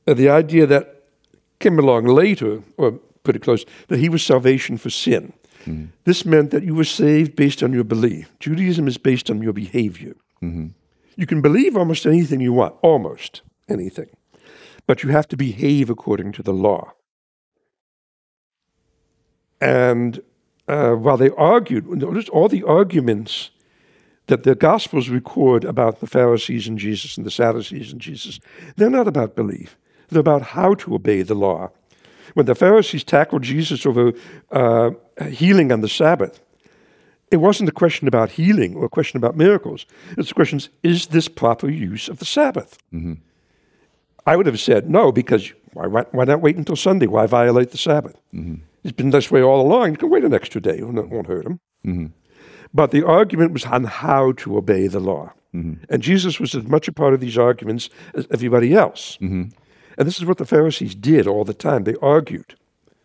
[0.05, 1.03] the idea that
[1.59, 2.93] came along later, or
[3.23, 5.33] pretty close, that he was salvation for sin.
[6.03, 8.29] This meant that you were saved based on your belief.
[8.39, 10.13] Judaism is based on your behavior.
[11.15, 14.09] You can believe almost anything you want, almost anything,
[14.85, 16.93] but you have to behave according to the law.
[19.61, 20.21] And
[20.67, 23.51] uh, while they argued, notice all the arguments
[24.27, 28.39] that the Gospels record about the Pharisees and Jesus and the Sadducees and Jesus,
[28.75, 29.77] they're not about belief.
[30.09, 31.71] They're about how to obey the law.
[32.33, 34.13] When the Pharisees tackled Jesus over
[34.51, 34.91] uh,
[35.29, 36.41] healing on the Sabbath,
[37.31, 39.85] it wasn't a question about healing or a question about miracles.
[40.17, 42.77] It's a question: Is this proper use of the Sabbath?
[42.93, 43.13] Mm-hmm.
[44.25, 47.07] I would have said no, because why, why, why not wait until Sunday?
[47.07, 48.19] Why violate the Sabbath?
[48.33, 48.55] Mm-hmm.
[48.83, 49.91] It's been this way all along.
[49.91, 51.59] You can wait an extra day; it won't won't hurt him.
[51.85, 52.05] Mm-hmm.
[52.73, 55.33] But the argument was on how to obey the law,
[55.89, 59.17] and Jesus was as much a part of these arguments as everybody else.
[59.97, 61.83] And this is what the Pharisees did all the time.
[61.83, 62.55] They argued.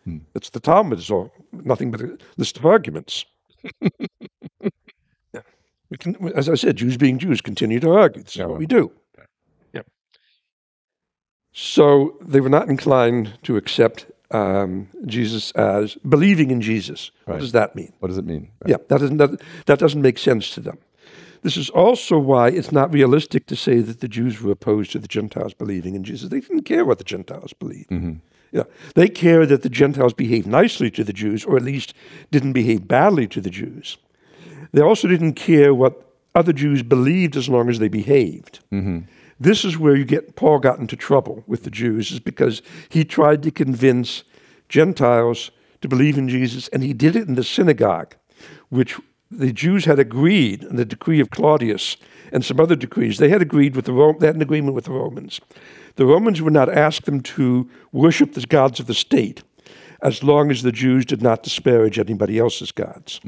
[0.07, 0.21] Mm.
[0.35, 3.25] It's the Talmud is all nothing but a list of arguments.
[5.33, 5.41] Yeah.
[5.89, 8.23] We can, as I said, Jews being Jews continue to argue.
[8.23, 8.91] This is what we do.
[9.73, 9.87] Yep.
[11.53, 17.11] So they were not inclined to accept um, Jesus as believing in Jesus.
[17.25, 17.93] What does that mean?
[17.99, 18.51] What does it mean?
[18.65, 20.77] Yeah, that doesn't that, that doesn't make sense to them.
[21.43, 24.99] This is also why it's not realistic to say that the Jews were opposed to
[24.99, 26.29] the Gentiles believing in Jesus.
[26.29, 27.91] They didn't care what the Gentiles believed.
[28.51, 28.63] Yeah,
[28.95, 31.93] they cared that the Gentiles behaved nicely to the Jews, or at least
[32.31, 33.97] didn't behave badly to the Jews.
[34.73, 38.59] They also didn't care what other Jews believed as long as they behaved.
[38.71, 38.99] Mm-hmm.
[39.39, 43.03] This is where you get Paul got into trouble with the Jews, is because he
[43.03, 44.23] tried to convince
[44.69, 48.15] Gentiles to believe in Jesus, and he did it in the synagogue,
[48.69, 48.99] which
[49.31, 51.97] the Jews had agreed in the decree of Claudius
[52.31, 53.17] and some other decrees.
[53.17, 55.41] They had agreed with the Ro- they had an agreement with the Romans.
[55.95, 59.43] The Romans would not ask them to worship the gods of the state
[60.01, 63.19] as long as the Jews did not disparage anybody else's gods.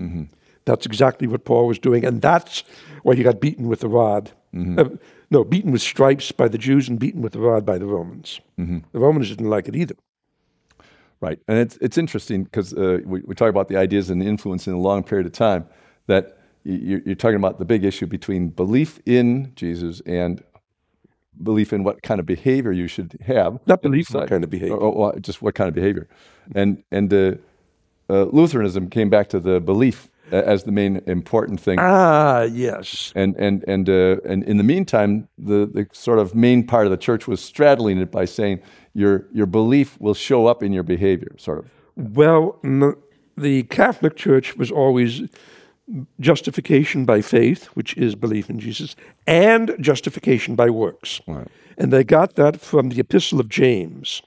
[0.65, 2.63] That's exactly what Paul was doing, and that's
[3.03, 4.31] why he got beaten with the rod.
[4.79, 4.89] Uh,
[5.29, 8.39] no, beaten with stripes by the Jews and beaten with the rod by the Romans.
[8.93, 9.95] The Romans didn't like it either.
[11.21, 14.25] Right, and it's it's interesting because uh, we, we talk about the ideas and the
[14.25, 15.65] influence in a long period of time.
[16.07, 20.41] That you're talking about the big issue between belief in Jesus and
[21.41, 23.59] belief in what kind of behavior you should have.
[23.65, 24.75] Not belief, what kind of behavior.
[24.75, 26.07] Or, or just what kind of behavior,
[26.53, 27.35] and and uh,
[28.09, 31.77] uh, Lutheranism came back to the belief as the main important thing.
[31.79, 33.11] Ah, yes.
[33.15, 36.91] And and and uh, and in the meantime, the, the sort of main part of
[36.91, 38.61] the church was straddling it by saying
[38.93, 41.69] your your belief will show up in your behavior, sort of.
[41.95, 42.59] Well,
[43.37, 45.21] the Catholic Church was always
[46.19, 48.95] justification by faith, which is belief in Jesus,
[49.27, 51.21] and justification by works.
[51.27, 51.47] Right.
[51.77, 54.21] And they got that from the Epistle of James,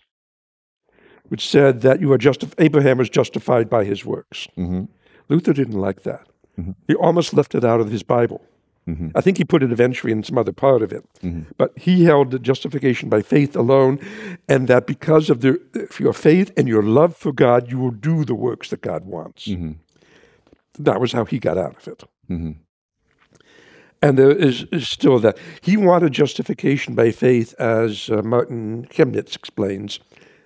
[1.28, 4.48] which said that you are justif- Abraham was justified by his works.
[4.56, 4.84] Mm-hmm.
[5.28, 6.26] Luther didn't like that.
[6.58, 6.72] Mm-hmm.
[6.88, 8.42] He almost left it out of his Bible.
[8.88, 9.08] Mm-hmm.
[9.16, 11.04] I think he put it eventually in some other part of it.
[11.56, 13.98] But he held the justification by faith alone,
[14.48, 15.58] and that because of the,
[15.98, 19.48] your faith and your love for God, you will do the works that God wants.
[20.78, 22.02] That was how he got out of it.
[24.02, 25.38] And there is, is still that.
[25.62, 30.00] He wanted justification by faith, as uh, Martin Chemnitz explains,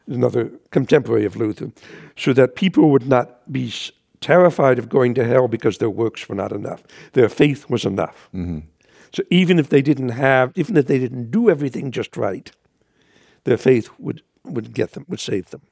[0.07, 1.73] another contemporary of Luther,
[2.17, 3.73] so that people would not be
[4.21, 6.83] terrified of going to hell because their works were not enough.
[7.13, 8.29] Their faith was enough.
[9.13, 12.53] So even if they didn't have, even if they didn't do everything just right,
[13.45, 15.63] their faith would, would get them, would save them.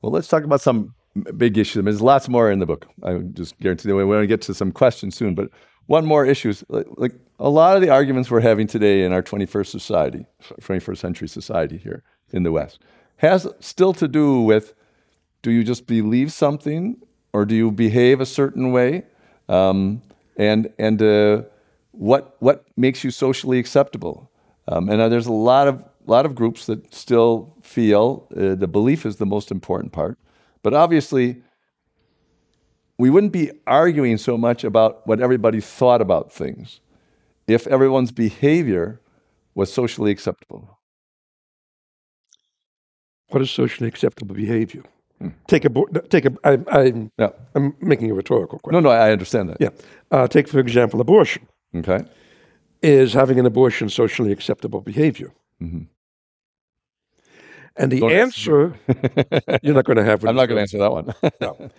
[0.00, 0.94] Well, let's talk about some
[1.36, 1.76] big issues.
[1.76, 2.86] I mean, there's lots more in the book.
[3.02, 5.34] I just guarantee that we're going to get to some questions soon.
[5.34, 5.50] But
[5.86, 9.12] one more issue is like, like a lot of the arguments we're having today in
[9.12, 10.26] our 21st society,
[10.60, 12.02] 21st century society here
[12.32, 12.80] in the West,
[13.16, 14.74] has still to do with
[15.42, 16.96] do you just believe something
[17.32, 19.04] or do you behave a certain way?
[19.48, 20.02] Um,
[20.36, 21.42] and and uh,
[21.92, 24.30] what what makes you socially acceptable?
[24.68, 28.68] Um, and uh, there's a lot of lot of groups that still feel uh, the
[28.68, 30.18] belief is the most important part.
[30.62, 31.42] But obviously,
[32.98, 36.80] we wouldn't be arguing so much about what everybody thought about things
[37.46, 39.00] if everyone's behavior
[39.54, 40.78] was socially acceptable.
[43.28, 44.82] What is socially acceptable behavior?
[45.46, 45.70] Take a,
[46.08, 47.30] take a, I, I'm, Yeah.
[47.54, 48.82] I'm making a rhetorical question.
[48.82, 49.58] No, no, I understand that.
[49.60, 49.68] Yeah.
[50.10, 51.46] Uh, take, for example, abortion.
[51.74, 52.04] Okay.
[52.82, 55.32] Is having an abortion socially acceptable behavior?
[57.76, 58.74] And the Don't answer,
[59.62, 60.24] you're not going to have.
[60.24, 61.14] I'm not going to answer that one.
[61.40, 61.70] No.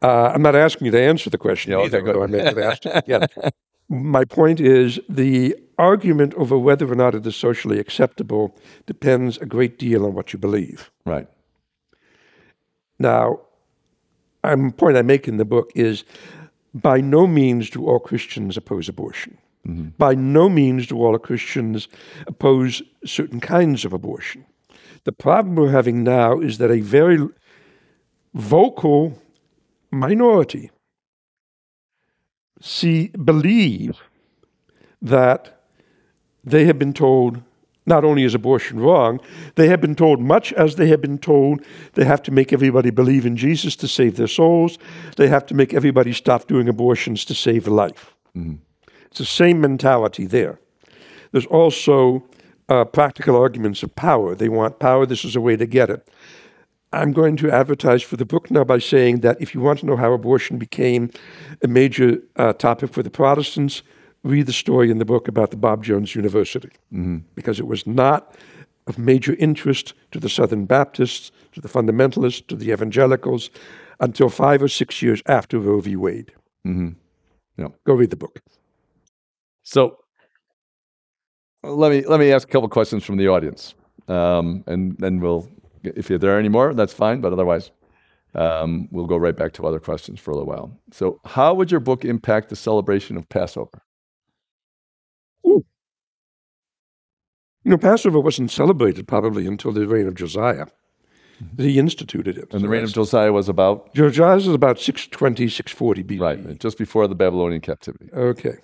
[0.00, 2.14] Uh, I'm not asking you to answer the question Yeah, okay, either, good.
[2.14, 3.52] though I may have asked it.
[3.88, 8.54] My point is the argument over whether or not it is socially acceptable
[8.86, 10.90] depends a great deal on what you believe.
[11.06, 11.26] right.
[12.98, 13.40] Now,
[14.44, 16.04] a point I make in the book is
[16.74, 19.38] by no means do all Christians oppose abortion.
[19.98, 21.88] By no means do all Christians
[22.26, 24.46] oppose certain kinds of abortion.
[25.04, 27.26] The problem we're having now is that a very
[28.34, 29.18] vocal
[29.90, 30.70] minority
[32.60, 34.00] see believe
[35.00, 35.62] that
[36.44, 37.42] they have been told
[37.86, 39.18] not only is abortion wrong,
[39.54, 42.90] they have been told much as they have been told they have to make everybody
[42.90, 44.78] believe in Jesus to save their souls.
[45.16, 48.14] They have to make everybody stop doing abortions to save life.
[48.36, 48.56] Mm-hmm.
[49.06, 50.60] It's the same mentality there.
[51.32, 52.24] There's also
[52.68, 54.34] uh, practical arguments of power.
[54.34, 56.08] They want power, this is a way to get it.
[56.92, 59.86] I'm going to advertise for the book now by saying that if you want to
[59.86, 61.10] know how abortion became
[61.62, 63.82] a major uh, topic for the Protestants,
[64.24, 66.70] read the story in the book about the Bob Jones University,
[67.34, 68.34] because it was not
[68.86, 73.50] of major interest to the Southern Baptists, to the fundamentalists, to the evangelicals,
[74.00, 75.94] until five or six years after Roe v.
[75.94, 76.32] Wade.
[77.58, 77.68] Yeah.
[77.84, 78.40] Go read the book.
[79.62, 79.97] So
[81.68, 83.74] let me let me ask a couple questions from the audience,
[84.08, 85.48] um, and then we'll
[85.84, 87.70] if there are any more, that's fine, but otherwise,
[88.34, 90.78] um, we'll go right back to other questions for a little while.
[90.92, 93.82] So, how would your book impact the celebration of Passover?
[95.46, 95.64] Ooh.
[97.64, 100.66] You know, Passover wasn't celebrated probably until the reign of Josiah.
[101.42, 101.62] Mm-hmm.
[101.62, 102.52] He instituted it.
[102.52, 103.94] And the reign of Josiah was about?
[103.94, 106.20] Josiah about 620, 640 BC.
[106.20, 108.10] Right, just before the Babylonian captivity.
[108.12, 108.56] Okay.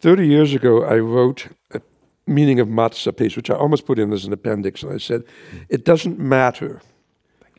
[0.00, 1.80] 30 years ago, I wrote a
[2.26, 5.24] meaning of matzah piece, which I almost put in as an appendix, and I said,
[5.68, 6.80] it doesn't matter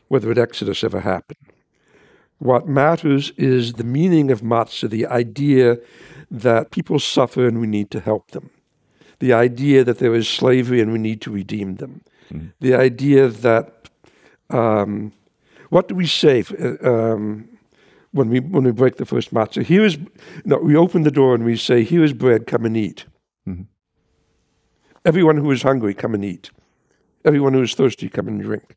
[0.08, 1.38] whether an Exodus ever happened.
[2.38, 5.78] What matters is the meaning of matzah, the idea
[6.30, 8.50] that people suffer and we need to help them,
[9.20, 12.52] the idea that there is slavery and we need to redeem them, mm.
[12.60, 13.88] the idea that
[14.50, 15.12] um,
[15.70, 16.44] what do we say
[16.82, 17.48] um,
[18.12, 19.62] when we when we break the first matzah?
[19.62, 19.98] Here is
[20.44, 23.04] no, we open the door and we say, "Here is bread, come and eat."
[25.06, 26.50] Everyone who is hungry, come and eat.
[27.24, 28.74] Everyone who is thirsty, come and drink.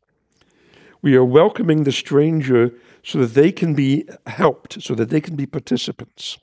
[1.02, 2.72] We are welcoming the stranger
[3.02, 6.38] so that they can be helped, so that they can be participants.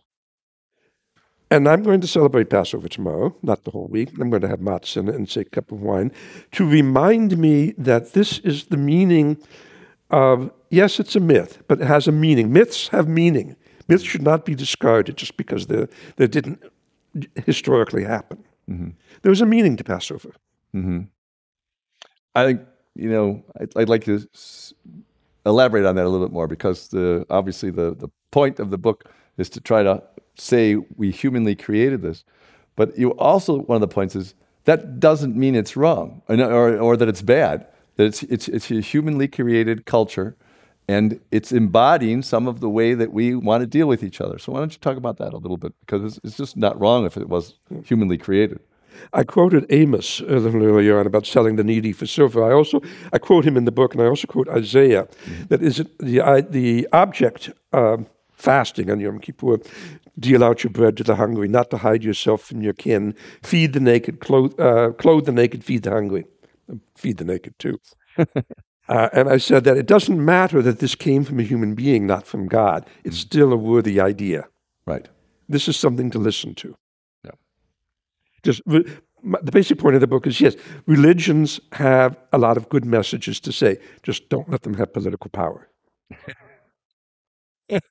[1.50, 4.10] And I'm going to celebrate Passover tomorrow, not the whole week.
[4.20, 6.12] I'm going to have matzah and, and say a cup of wine
[6.52, 9.38] to remind me that this is the meaning
[10.10, 12.52] of, yes, it's a myth, but it has a meaning.
[12.52, 13.56] Myths have meaning.
[13.88, 16.62] Myths should not be discarded just because they, they didn't
[17.46, 18.44] historically happen.
[18.70, 18.90] Mm-hmm.
[19.22, 20.34] There was a meaning to Passover.
[20.76, 21.02] Mm-hmm.
[22.36, 22.62] I think
[22.96, 24.74] you know, I'd, I'd like to s-
[25.46, 28.78] elaborate on that a little bit more because the obviously the the point of the
[28.78, 29.06] book
[29.38, 30.04] is to try to
[30.36, 32.24] say we humanly created this,
[32.76, 34.34] but you also one of the points is
[34.66, 37.66] that doesn't mean it's wrong or, or, or that it's bad.
[37.96, 40.36] That it's it's it's a humanly created culture,
[40.88, 44.40] and it's embodying some of the way that we want to deal with each other.
[44.40, 46.80] So why don't you talk about that a little bit because it's, it's just not
[46.80, 48.60] wrong if it was humanly created.
[49.14, 52.44] I quoted Amos a little earlier on about selling the needy for silver.
[52.44, 52.82] I also
[53.14, 55.04] I quote him in the book, and I also quote Isaiah.
[55.04, 55.44] Mm-hmm.
[55.50, 59.60] That is the the object um, fasting on Yom Kippur.
[60.20, 63.14] Deal out your bread to the hungry, not to hide yourself from your kin.
[63.44, 66.26] Feed the naked, clothe, uh, clothe the naked, feed the hungry.
[66.96, 67.80] Feed the naked too.
[68.88, 72.08] uh, and I said that it doesn't matter that this came from a human being,
[72.08, 72.86] not from God.
[73.04, 73.28] It's mm-hmm.
[73.28, 74.48] still a worthy idea.
[74.86, 75.08] Right.
[75.50, 76.76] This is something to listen to.
[77.24, 77.32] Yeah.
[78.44, 82.86] Just the basic point of the book is yes, religions have a lot of good
[82.86, 83.78] messages to say.
[84.04, 85.70] Just don't let them have political power.
[87.70, 87.82] a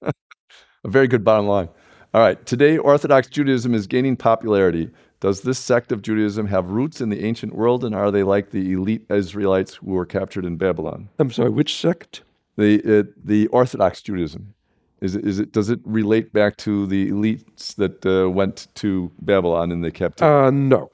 [0.85, 1.69] very good bottom line.
[2.15, 2.45] All right.
[2.47, 4.91] Today, Orthodox Judaism is gaining popularity.
[5.21, 8.51] Does this sect of Judaism have roots in the ancient world, and are they like
[8.51, 11.09] the elite Israelites who were captured in Babylon?
[11.19, 12.23] I'm sorry, which sect?
[12.57, 14.55] The uh, the Orthodox Judaism.
[15.01, 19.11] Is it, is it, does it relate back to the elites that uh, went to
[19.21, 20.23] Babylon and they kept?
[20.23, 20.91] Uh, no.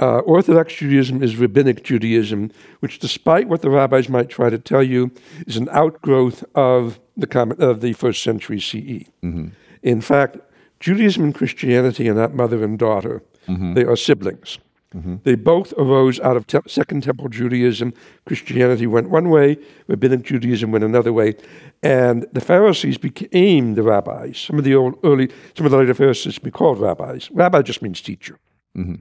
[0.00, 2.50] Uh, Orthodox Judaism is rabbinic Judaism,
[2.80, 5.10] which, despite what the rabbis might try to tell you,
[5.46, 9.08] is an outgrowth of the of the first century CE.
[9.22, 9.48] Mm-hmm.
[9.82, 10.38] In fact,
[10.84, 13.72] Judaism and Christianity are not mother and daughter; mm-hmm.
[13.72, 14.58] they are siblings.
[14.94, 15.16] Mm-hmm.
[15.24, 17.94] They both arose out of te- Second Temple Judaism.
[18.26, 19.56] Christianity went one way,
[19.88, 21.36] Rabbinic Judaism went another way,
[21.82, 24.36] and the Pharisees became the rabbis.
[24.36, 27.30] Some of the old, early, some of the later Pharisees be called rabbis.
[27.32, 28.38] Rabbi just means teacher.
[28.76, 28.96] Mm-hmm.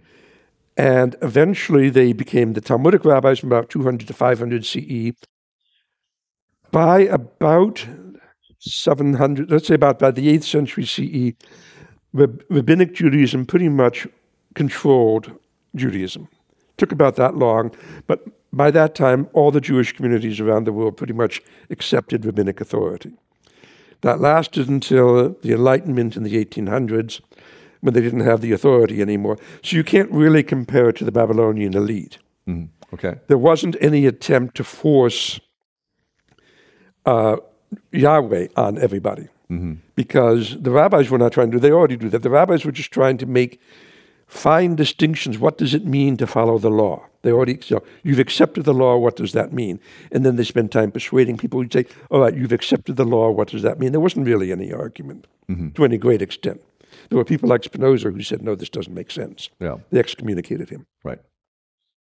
[0.78, 5.12] And eventually they became the Talmudic rabbis from about 200 to 500 CE.
[6.72, 7.86] By about
[8.58, 11.36] 700, let's say about by the 8th century CE,
[12.14, 14.08] Rabbinic Judaism pretty much
[14.54, 15.32] controlled
[15.76, 16.28] Judaism.
[16.78, 17.72] Took about that long,
[18.08, 22.62] but by that time, all the Jewish communities around the world pretty much accepted rabbinic
[22.62, 23.14] authority.
[24.02, 27.22] That lasted until the Enlightenment in the 1800s,
[27.82, 29.38] when they didn't have the authority anymore.
[29.62, 32.18] So you can't really compare it to the Babylonian elite.
[32.48, 33.16] Mm, okay.
[33.28, 35.40] There wasn't any attempt to force
[37.06, 37.38] uh,
[37.92, 39.74] Yahweh on everybody mm-hmm.
[39.96, 41.60] because the rabbis were not trying to do.
[41.60, 42.24] They already do that.
[42.24, 43.60] The rabbis were just trying to make
[44.28, 45.38] fine distinctions.
[45.38, 47.06] What does it mean to follow the law?
[47.22, 48.98] They already, so you've accepted the law.
[48.98, 49.80] What does that mean?
[50.12, 53.32] And then they spend time persuading people who say, all right, you've accepted the law.
[53.32, 53.92] What does that mean?
[53.92, 55.70] There wasn't really any argument mm-hmm.
[55.70, 56.62] to any great extent.
[57.10, 59.50] There were people like Spinoza who said, no, this doesn't make sense.
[59.60, 59.78] Yeah.
[59.92, 60.86] They excommunicated him.
[61.04, 61.20] Right.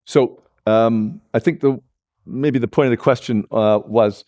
[0.05, 1.81] So um, I think the
[2.25, 4.23] maybe the point of the question uh, was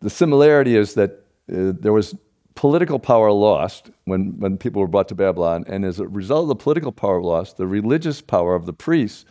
[0.00, 2.14] the similarity is that uh, there was
[2.54, 5.64] political power lost when, when people were brought to Babylon.
[5.66, 9.24] And as a result of the political power lost, the religious power of the priests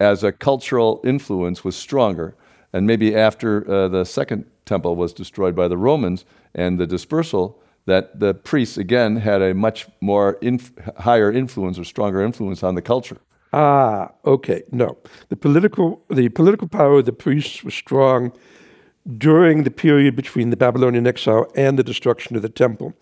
[0.00, 2.34] as a cultural influence was stronger.
[2.72, 7.58] And maybe after uh, the second temple was destroyed by the Romans and the dispersal,
[7.86, 12.74] that the priests again had a much more inf- higher influence or stronger influence on
[12.74, 13.18] the culture.
[13.52, 14.64] Ah, okay.
[14.72, 14.98] No,
[15.28, 18.32] the political the political power of the priests was strong
[19.18, 22.92] during the period between the Babylonian exile and the destruction of the temple.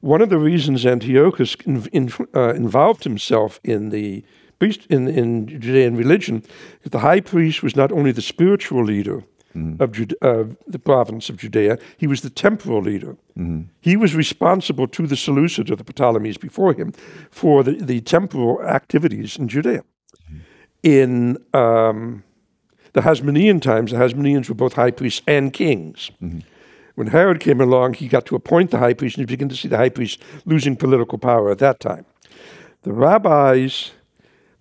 [0.00, 4.24] One of the reasons Antiochus in, in, uh, involved himself in the
[4.58, 6.42] priest in, in Judean religion,
[6.82, 9.24] is the high priest was not only the spiritual leader
[9.54, 9.80] mm.
[9.80, 13.16] of Jude, uh, the province of Judea, he was the temporal leader.
[13.36, 13.68] Mm.
[13.80, 16.92] He was responsible to the Seleucids, or the Ptolemies before him,
[17.30, 19.84] for the, the temporal activities in Judea.
[20.32, 20.40] Mm.
[20.82, 22.24] In um,
[22.94, 26.10] the Hasmonean times, the Hasmoneans were both high priests and kings.
[26.22, 26.40] Mm-hmm.
[26.94, 29.56] When Herod came along, he got to appoint the high priest, and you begin to
[29.56, 32.06] see the high priest losing political power at that time.
[32.82, 33.90] The rabbis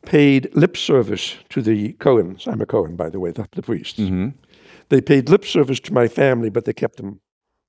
[0.04, 2.48] paid lip service to the Cohens.
[2.48, 4.00] I'm a Cohen, by the way, the, the priests.
[4.00, 4.30] Mm-hmm.
[4.90, 7.22] They paid lip service to my family, but they kept them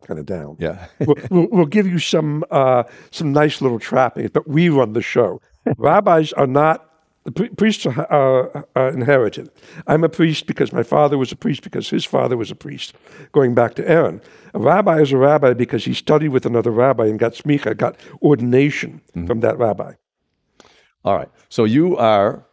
[0.07, 0.57] kind of down.
[0.59, 0.87] Yeah.
[1.01, 5.03] we'll, we'll, we'll, give you some uh, some nice little trappings, but we run the
[5.03, 5.41] show.
[5.77, 6.94] Rabbis are not
[7.25, 9.51] the priests are, uh, inherited.
[9.87, 12.95] I'm a priest because my father was a priest because his father was a priest,
[13.33, 14.21] going back to Aaron.
[14.53, 17.97] A rabbi is a rabbi because he studied with another rabbi and got smicha, got
[18.23, 19.27] ordination mm-hmm.
[19.27, 19.95] from that rabbi.
[21.05, 21.31] All right.
[21.49, 22.45] So you are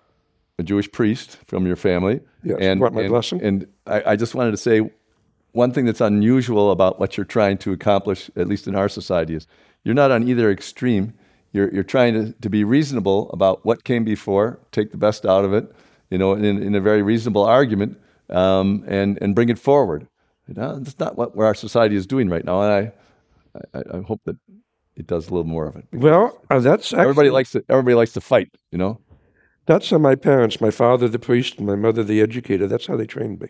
[0.58, 2.22] a Jewish priest from your family.
[2.44, 2.58] Yes.
[2.62, 3.42] And, want my and, blessing?
[3.42, 4.90] And I, I just wanted to say
[5.52, 9.36] one thing that's unusual about what you're trying to accomplish, at least in our society,
[9.36, 9.48] is
[9.84, 11.14] you're not on either extreme
[11.52, 15.46] you're, you're trying to, to be reasonable about what came before, take the best out
[15.46, 15.74] of it,
[16.10, 18.00] you know, in, in a very reasonable argument,
[18.30, 20.08] um, and, and bring it forward.
[20.48, 22.62] You know, that's not what our society is doing right now.
[22.62, 22.94] And
[23.54, 24.38] I, I, I hope that
[24.96, 25.86] it does a little more of it.
[25.94, 29.00] Well, uh, that's actually, everybody likes to everybody likes to fight, you know.
[29.66, 32.68] That's how my parents, my father the priest, and my mother the educator.
[32.68, 33.48] That's how they trained me.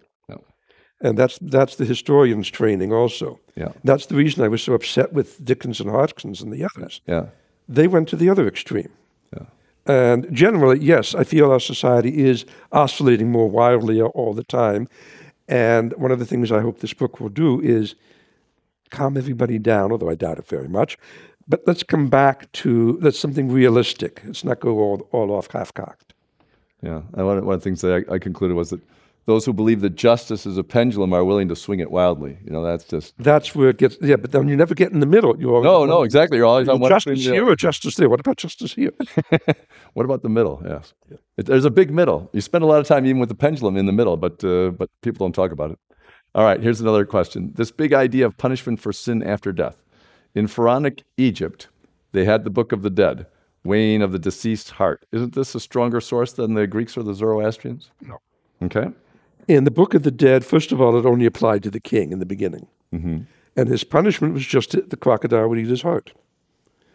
[1.03, 3.39] And that's that's the historian's training also.
[3.55, 3.71] Yeah.
[3.83, 7.01] That's the reason I was so upset with Hitchens and Dawkins and the others.
[7.07, 7.29] Yeah
[7.67, 8.89] they went to the other extreme.
[9.33, 9.45] Yeah.
[9.85, 14.87] And generally, yes, I feel our society is oscillating more wildly all the time.
[15.47, 17.95] And one of the things I hope this book will do is
[18.89, 20.97] calm everybody down, although I doubt it very much.
[21.47, 24.21] But let's come back to that's something realistic.
[24.25, 26.13] Let's not go all, all off half cocked.
[26.81, 27.01] Yeah.
[27.11, 28.81] one, one of the things that I, I concluded was that
[29.25, 32.37] those who believe that justice is a pendulum are willing to swing it wildly.
[32.43, 33.97] You know, that's just that's where it gets.
[34.01, 35.39] Yeah, but then you never get in the middle.
[35.39, 36.37] You're no, no, exactly.
[36.37, 36.95] You're always on one side.
[36.95, 38.09] justice here or justice there.
[38.09, 38.91] What about justice here?
[39.93, 40.61] what about the middle?
[40.65, 41.17] Yes, yeah.
[41.37, 42.29] it, there's a big middle.
[42.33, 44.71] You spend a lot of time even with the pendulum in the middle, but uh,
[44.71, 45.79] but people don't talk about it.
[46.33, 47.51] All right, here's another question.
[47.55, 49.83] This big idea of punishment for sin after death.
[50.33, 51.67] In Pharaonic Egypt,
[52.13, 53.27] they had the Book of the Dead,
[53.65, 55.05] weighing of the deceased heart.
[55.11, 57.91] Isn't this a stronger source than the Greeks or the Zoroastrians?
[58.01, 58.17] No.
[58.63, 58.87] Okay.
[59.55, 62.13] In the Book of the Dead, first of all, it only applied to the king
[62.13, 62.67] in the beginning.
[62.93, 63.19] Mm-hmm.
[63.57, 66.13] And his punishment was just that the crocodile would eat his heart.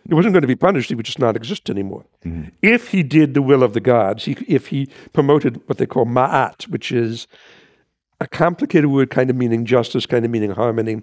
[0.09, 2.07] He wasn't going to be punished, he would just not exist anymore.
[2.25, 2.51] Mm-hmm.
[2.63, 6.07] If he did the will of the gods, he, if he promoted what they call
[6.07, 7.27] ma'at, which is
[8.21, 11.03] a complicated word kind of meaning justice, kind of meaning harmony,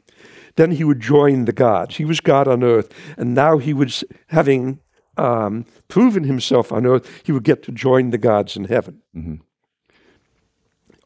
[0.55, 1.97] then he would join the gods.
[1.97, 4.79] He was God on earth, and now he was having
[5.17, 9.01] um, proven himself on earth, he would get to join the gods in heaven.
[9.15, 9.35] Mm-hmm.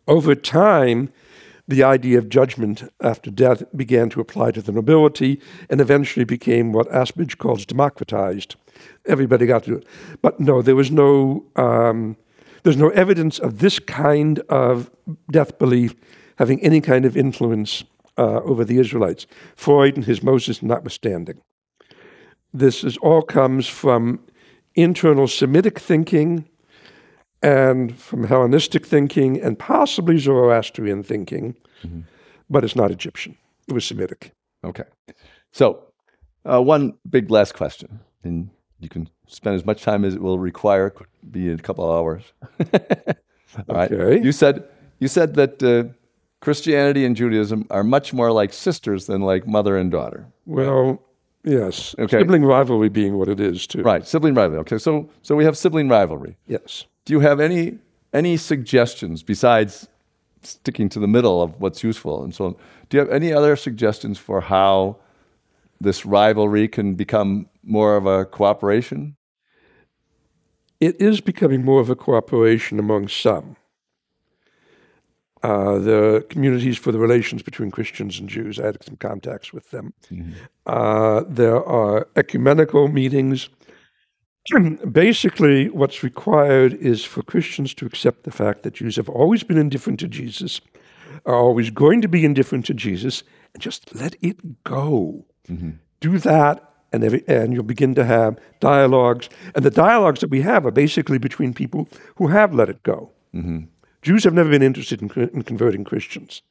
[0.07, 1.11] Over time,
[1.67, 6.71] the idea of judgment after death began to apply to the nobility and eventually became
[6.71, 8.55] what Asbridge calls democratized.
[9.05, 9.87] Everybody got to do it.
[10.21, 12.15] But no, there was no, um,
[12.63, 14.89] there's no evidence of this kind of
[15.29, 15.93] death belief
[16.37, 17.83] having any kind of influence
[18.17, 21.41] uh, over the Israelites, Freud and his Moses notwithstanding.
[22.53, 24.21] This is, all comes from
[24.73, 26.47] internal Semitic thinking
[27.41, 32.01] and from Hellenistic thinking and possibly Zoroastrian thinking, mm-hmm.
[32.49, 33.37] but it's not Egyptian.
[33.67, 34.31] It was Semitic.
[34.63, 34.85] Okay.
[35.51, 35.83] So,
[36.45, 40.39] uh, one big last question, and you can spend as much time as it will
[40.39, 40.89] require.
[40.89, 42.23] Could be a couple of hours.
[43.69, 43.91] All right.
[43.91, 44.23] Okay.
[44.23, 44.63] You said
[44.99, 45.93] you said that uh,
[46.41, 50.27] Christianity and Judaism are much more like sisters than like mother and daughter.
[50.45, 51.01] Well,
[51.43, 51.95] yes.
[51.99, 52.19] Okay.
[52.19, 53.81] Sibling rivalry being what it is too.
[53.81, 54.07] Right.
[54.07, 54.59] Sibling rivalry.
[54.61, 54.77] Okay.
[54.77, 56.37] So so we have sibling rivalry.
[56.47, 56.85] Yes.
[57.07, 57.77] Do you have any
[58.13, 59.87] any suggestions besides
[60.43, 62.55] sticking to the middle of what's useful and so on?
[62.89, 64.97] Do you have any other suggestions for how
[65.79, 69.15] this rivalry can become more of a cooperation?
[70.81, 73.55] It is becoming more of a cooperation among some.
[75.43, 79.71] Uh, the communities for the relations between Christians and Jews, I had some contacts with
[79.71, 79.93] them.
[80.11, 80.33] Mm-hmm.
[80.65, 83.47] Uh, there are ecumenical meetings
[84.91, 89.57] basically, what's required is for Christians to accept the fact that Jews have always been
[89.57, 90.61] indifferent to Jesus,
[91.25, 93.23] are always going to be indifferent to Jesus,
[93.53, 95.25] and just let it go.
[95.49, 95.71] Mm-hmm.
[95.99, 99.29] Do that and, every, and you'll begin to have dialogues.
[99.55, 103.11] And the dialogues that we have are basically between people who have let it go.
[104.01, 106.41] Jews have never been interested in, in converting Christians.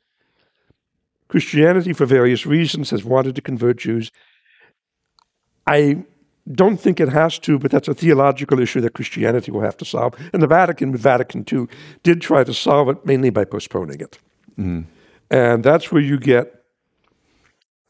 [1.28, 4.12] Christianity, for various reasons, has wanted to convert Jews.
[5.66, 6.04] I
[6.52, 9.84] don't think it has to, but that's a theological issue that Christianity will have to
[9.84, 10.14] solve.
[10.32, 11.66] And the Vatican, with Vatican II,
[12.02, 14.18] did try to solve it mainly by postponing it.
[14.58, 14.84] Mm.
[15.30, 16.62] And that's where you get,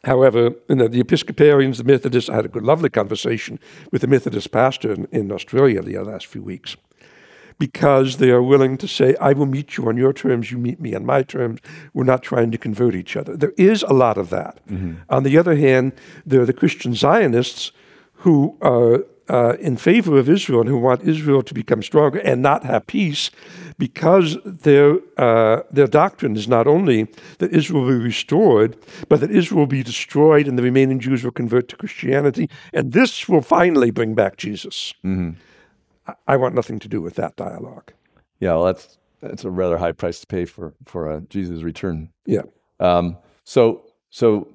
[0.04, 3.58] however, you know, the Episcopalians, the Methodists, I had a good, lovely conversation
[3.92, 6.76] with the Methodist pastor in, in Australia the last few weeks
[7.58, 10.80] because they are willing to say, I will meet you on your terms, you meet
[10.80, 11.60] me on my terms.
[11.94, 13.36] We're not trying to convert each other.
[13.36, 14.60] There is a lot of that.
[14.66, 14.94] Mm-hmm.
[15.08, 15.92] On the other hand,
[16.24, 17.72] there are the Christian Zionists
[18.16, 22.42] who are uh, in favor of Israel and who want Israel to become stronger and
[22.42, 23.30] not have peace
[23.78, 27.08] because their, uh, their doctrine is not only
[27.38, 28.76] that Israel will be restored,
[29.08, 32.48] but that Israel will be destroyed and the remaining Jews will convert to Christianity.
[32.72, 34.94] And this will finally bring back Jesus.
[36.06, 37.92] I, I want nothing to do with that dialogue.
[38.38, 42.10] Yeah, well, that's that's a rather high price to pay for for uh, Jesus' return.
[42.26, 42.42] Yeah.
[42.80, 44.48] Um, so so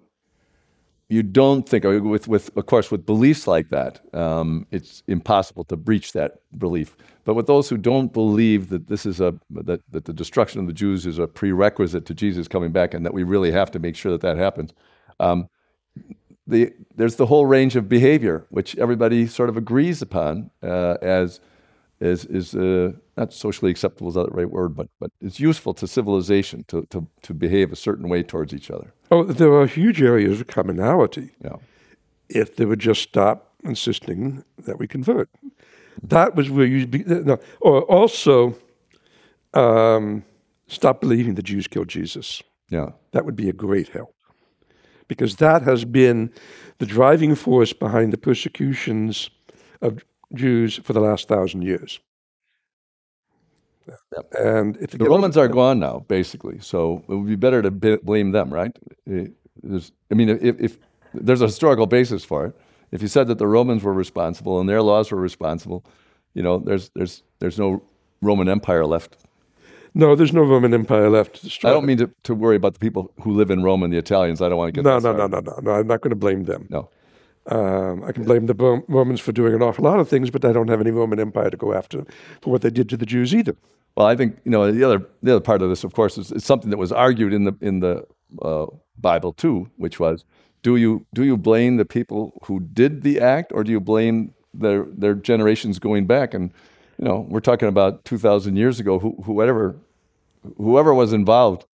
[1.11, 5.65] you don't think uh, with with of course with beliefs like that, um, it's impossible
[5.65, 6.95] to breach that belief.
[7.25, 10.67] But with those who don't believe that this is a that, that the destruction of
[10.67, 13.79] the Jews is a prerequisite to Jesus coming back, and that we really have to
[13.79, 14.73] make sure that that happens.
[15.19, 15.49] Um,
[16.47, 21.39] the, there's the whole range of behavior which everybody sort of agrees upon uh, as
[22.01, 25.73] is is uh, not socially acceptable is that the right word, but but it's useful
[25.75, 28.93] to civilization to to to behave a certain way towards each other.
[29.11, 31.57] Oh, there are huge areas of commonality Yeah.
[32.29, 35.29] if they would just stop insisting that we convert.
[36.09, 38.55] That was where you be, no, or also
[39.53, 40.23] um,
[40.67, 42.41] stop believing the Jews killed Jesus.
[42.69, 42.91] Yeah.
[43.11, 44.15] That would be a great help.
[45.07, 46.31] Because that has been
[46.77, 49.29] the driving force behind the persecutions
[49.81, 51.99] of Jews for the last thousand years.
[54.39, 56.59] And if The Romans are gone now, basically.
[56.59, 58.71] So it would be better to b- blame them, right?
[59.09, 59.27] Eh,
[59.63, 60.77] there's- I mean, if, if
[61.13, 62.55] there's a historical basis for it,
[62.91, 65.83] if you said that the Romans were responsible and their laws were responsible,
[66.33, 67.81] you know, there's there's there's no
[68.21, 69.17] Roman Empire left.
[69.93, 71.69] no, there's no Roman Empire left to destroy.
[71.69, 73.97] I don't mean to, to worry about the people who live in Rome and the
[73.97, 74.41] Italians.
[74.41, 75.17] I don't want to get no, no, started.
[75.17, 75.71] no, no, no, no.
[75.71, 76.67] I'm not going to blame them.
[76.69, 76.89] no.
[77.47, 80.53] Um, I can blame the Romans for doing an awful lot of things, but I
[80.53, 82.05] don't have any Roman Empire to go after
[82.41, 83.55] for what they did to the Jews either.
[83.95, 86.31] Well, I think you know the other the other part of this, of course, is,
[86.31, 88.05] is something that was argued in the in the
[88.41, 88.67] uh,
[88.97, 90.23] Bible too, which was
[90.63, 94.33] do you do you blame the people who did the act, or do you blame
[94.53, 96.33] their their generations going back?
[96.33, 96.51] And
[96.97, 98.99] you know, we're talking about two thousand years ago.
[98.99, 99.75] Who, whoever
[100.57, 101.65] whoever was involved,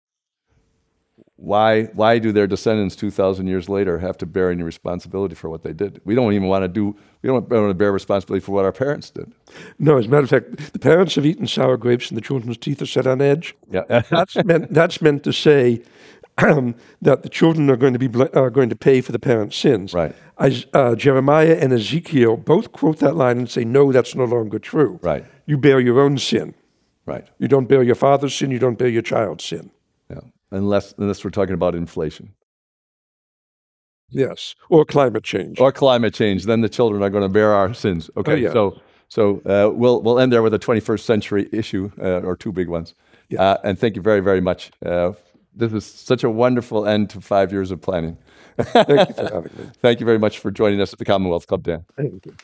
[1.40, 5.48] why why do their descendants two thousand years later have to bear any responsibility for
[5.48, 6.00] what they did?
[6.04, 6.96] We don't even want to do.
[7.22, 9.32] We don't want to bear responsibility for what our parents did.
[9.78, 12.58] No, as a matter of fact, the parents have eaten sour grapes and the children's
[12.58, 13.54] teeth are set on edge.
[13.70, 14.02] Yeah.
[14.10, 14.72] That's meant.
[14.74, 15.82] That's meant to say
[16.36, 19.56] that the children are going to be bl- are going to pay for the parents'
[19.56, 19.94] sins.
[19.94, 20.14] Right.
[20.38, 24.58] As, uh, Jeremiah and Ezekiel both quote that line and say, "No, that's no longer
[24.58, 24.98] true.
[25.02, 25.24] Right.
[25.46, 26.54] You bear your own sin.
[27.06, 27.26] right.
[27.38, 28.50] You don't bear your father's sin.
[28.50, 29.70] You don't bear your child's sin.
[30.10, 30.20] Yeah,
[30.50, 32.34] unless unless we're talking about inflation
[34.10, 35.60] Yes, or climate change.
[35.60, 38.08] or climate change, then the children are going to bear our sins.
[38.16, 38.52] Okay, Oh, yeah.
[38.52, 42.50] so so uh, we'll we'll end there with a 21st century issue uh, or two
[42.52, 42.94] big ones.
[43.38, 44.70] Uh, and thank you very very much.
[44.84, 45.12] Uh,
[45.54, 48.16] this is such a wonderful end to five years of planning.
[48.58, 49.70] Thank you for having me.
[49.82, 51.84] Thank you very much for joining us at the Commonwealth Club, Dan.
[51.96, 52.34] Thank you.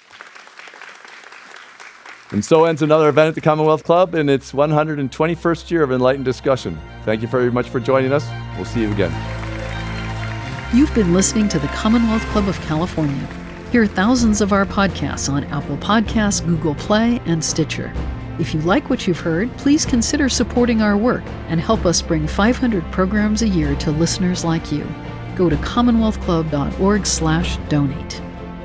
[2.34, 6.24] And so ends another event at the Commonwealth Club in its 121st year of enlightened
[6.24, 6.76] discussion.
[7.04, 8.28] Thank you very much for joining us.
[8.56, 9.12] We'll see you again.
[10.74, 13.28] You've been listening to the Commonwealth Club of California.
[13.70, 17.92] Hear thousands of our podcasts on Apple Podcasts, Google Play, and Stitcher.
[18.40, 22.26] If you like what you've heard, please consider supporting our work and help us bring
[22.26, 24.84] 500 programs a year to listeners like you.
[25.36, 28.23] Go to commonwealthclub.org/donate.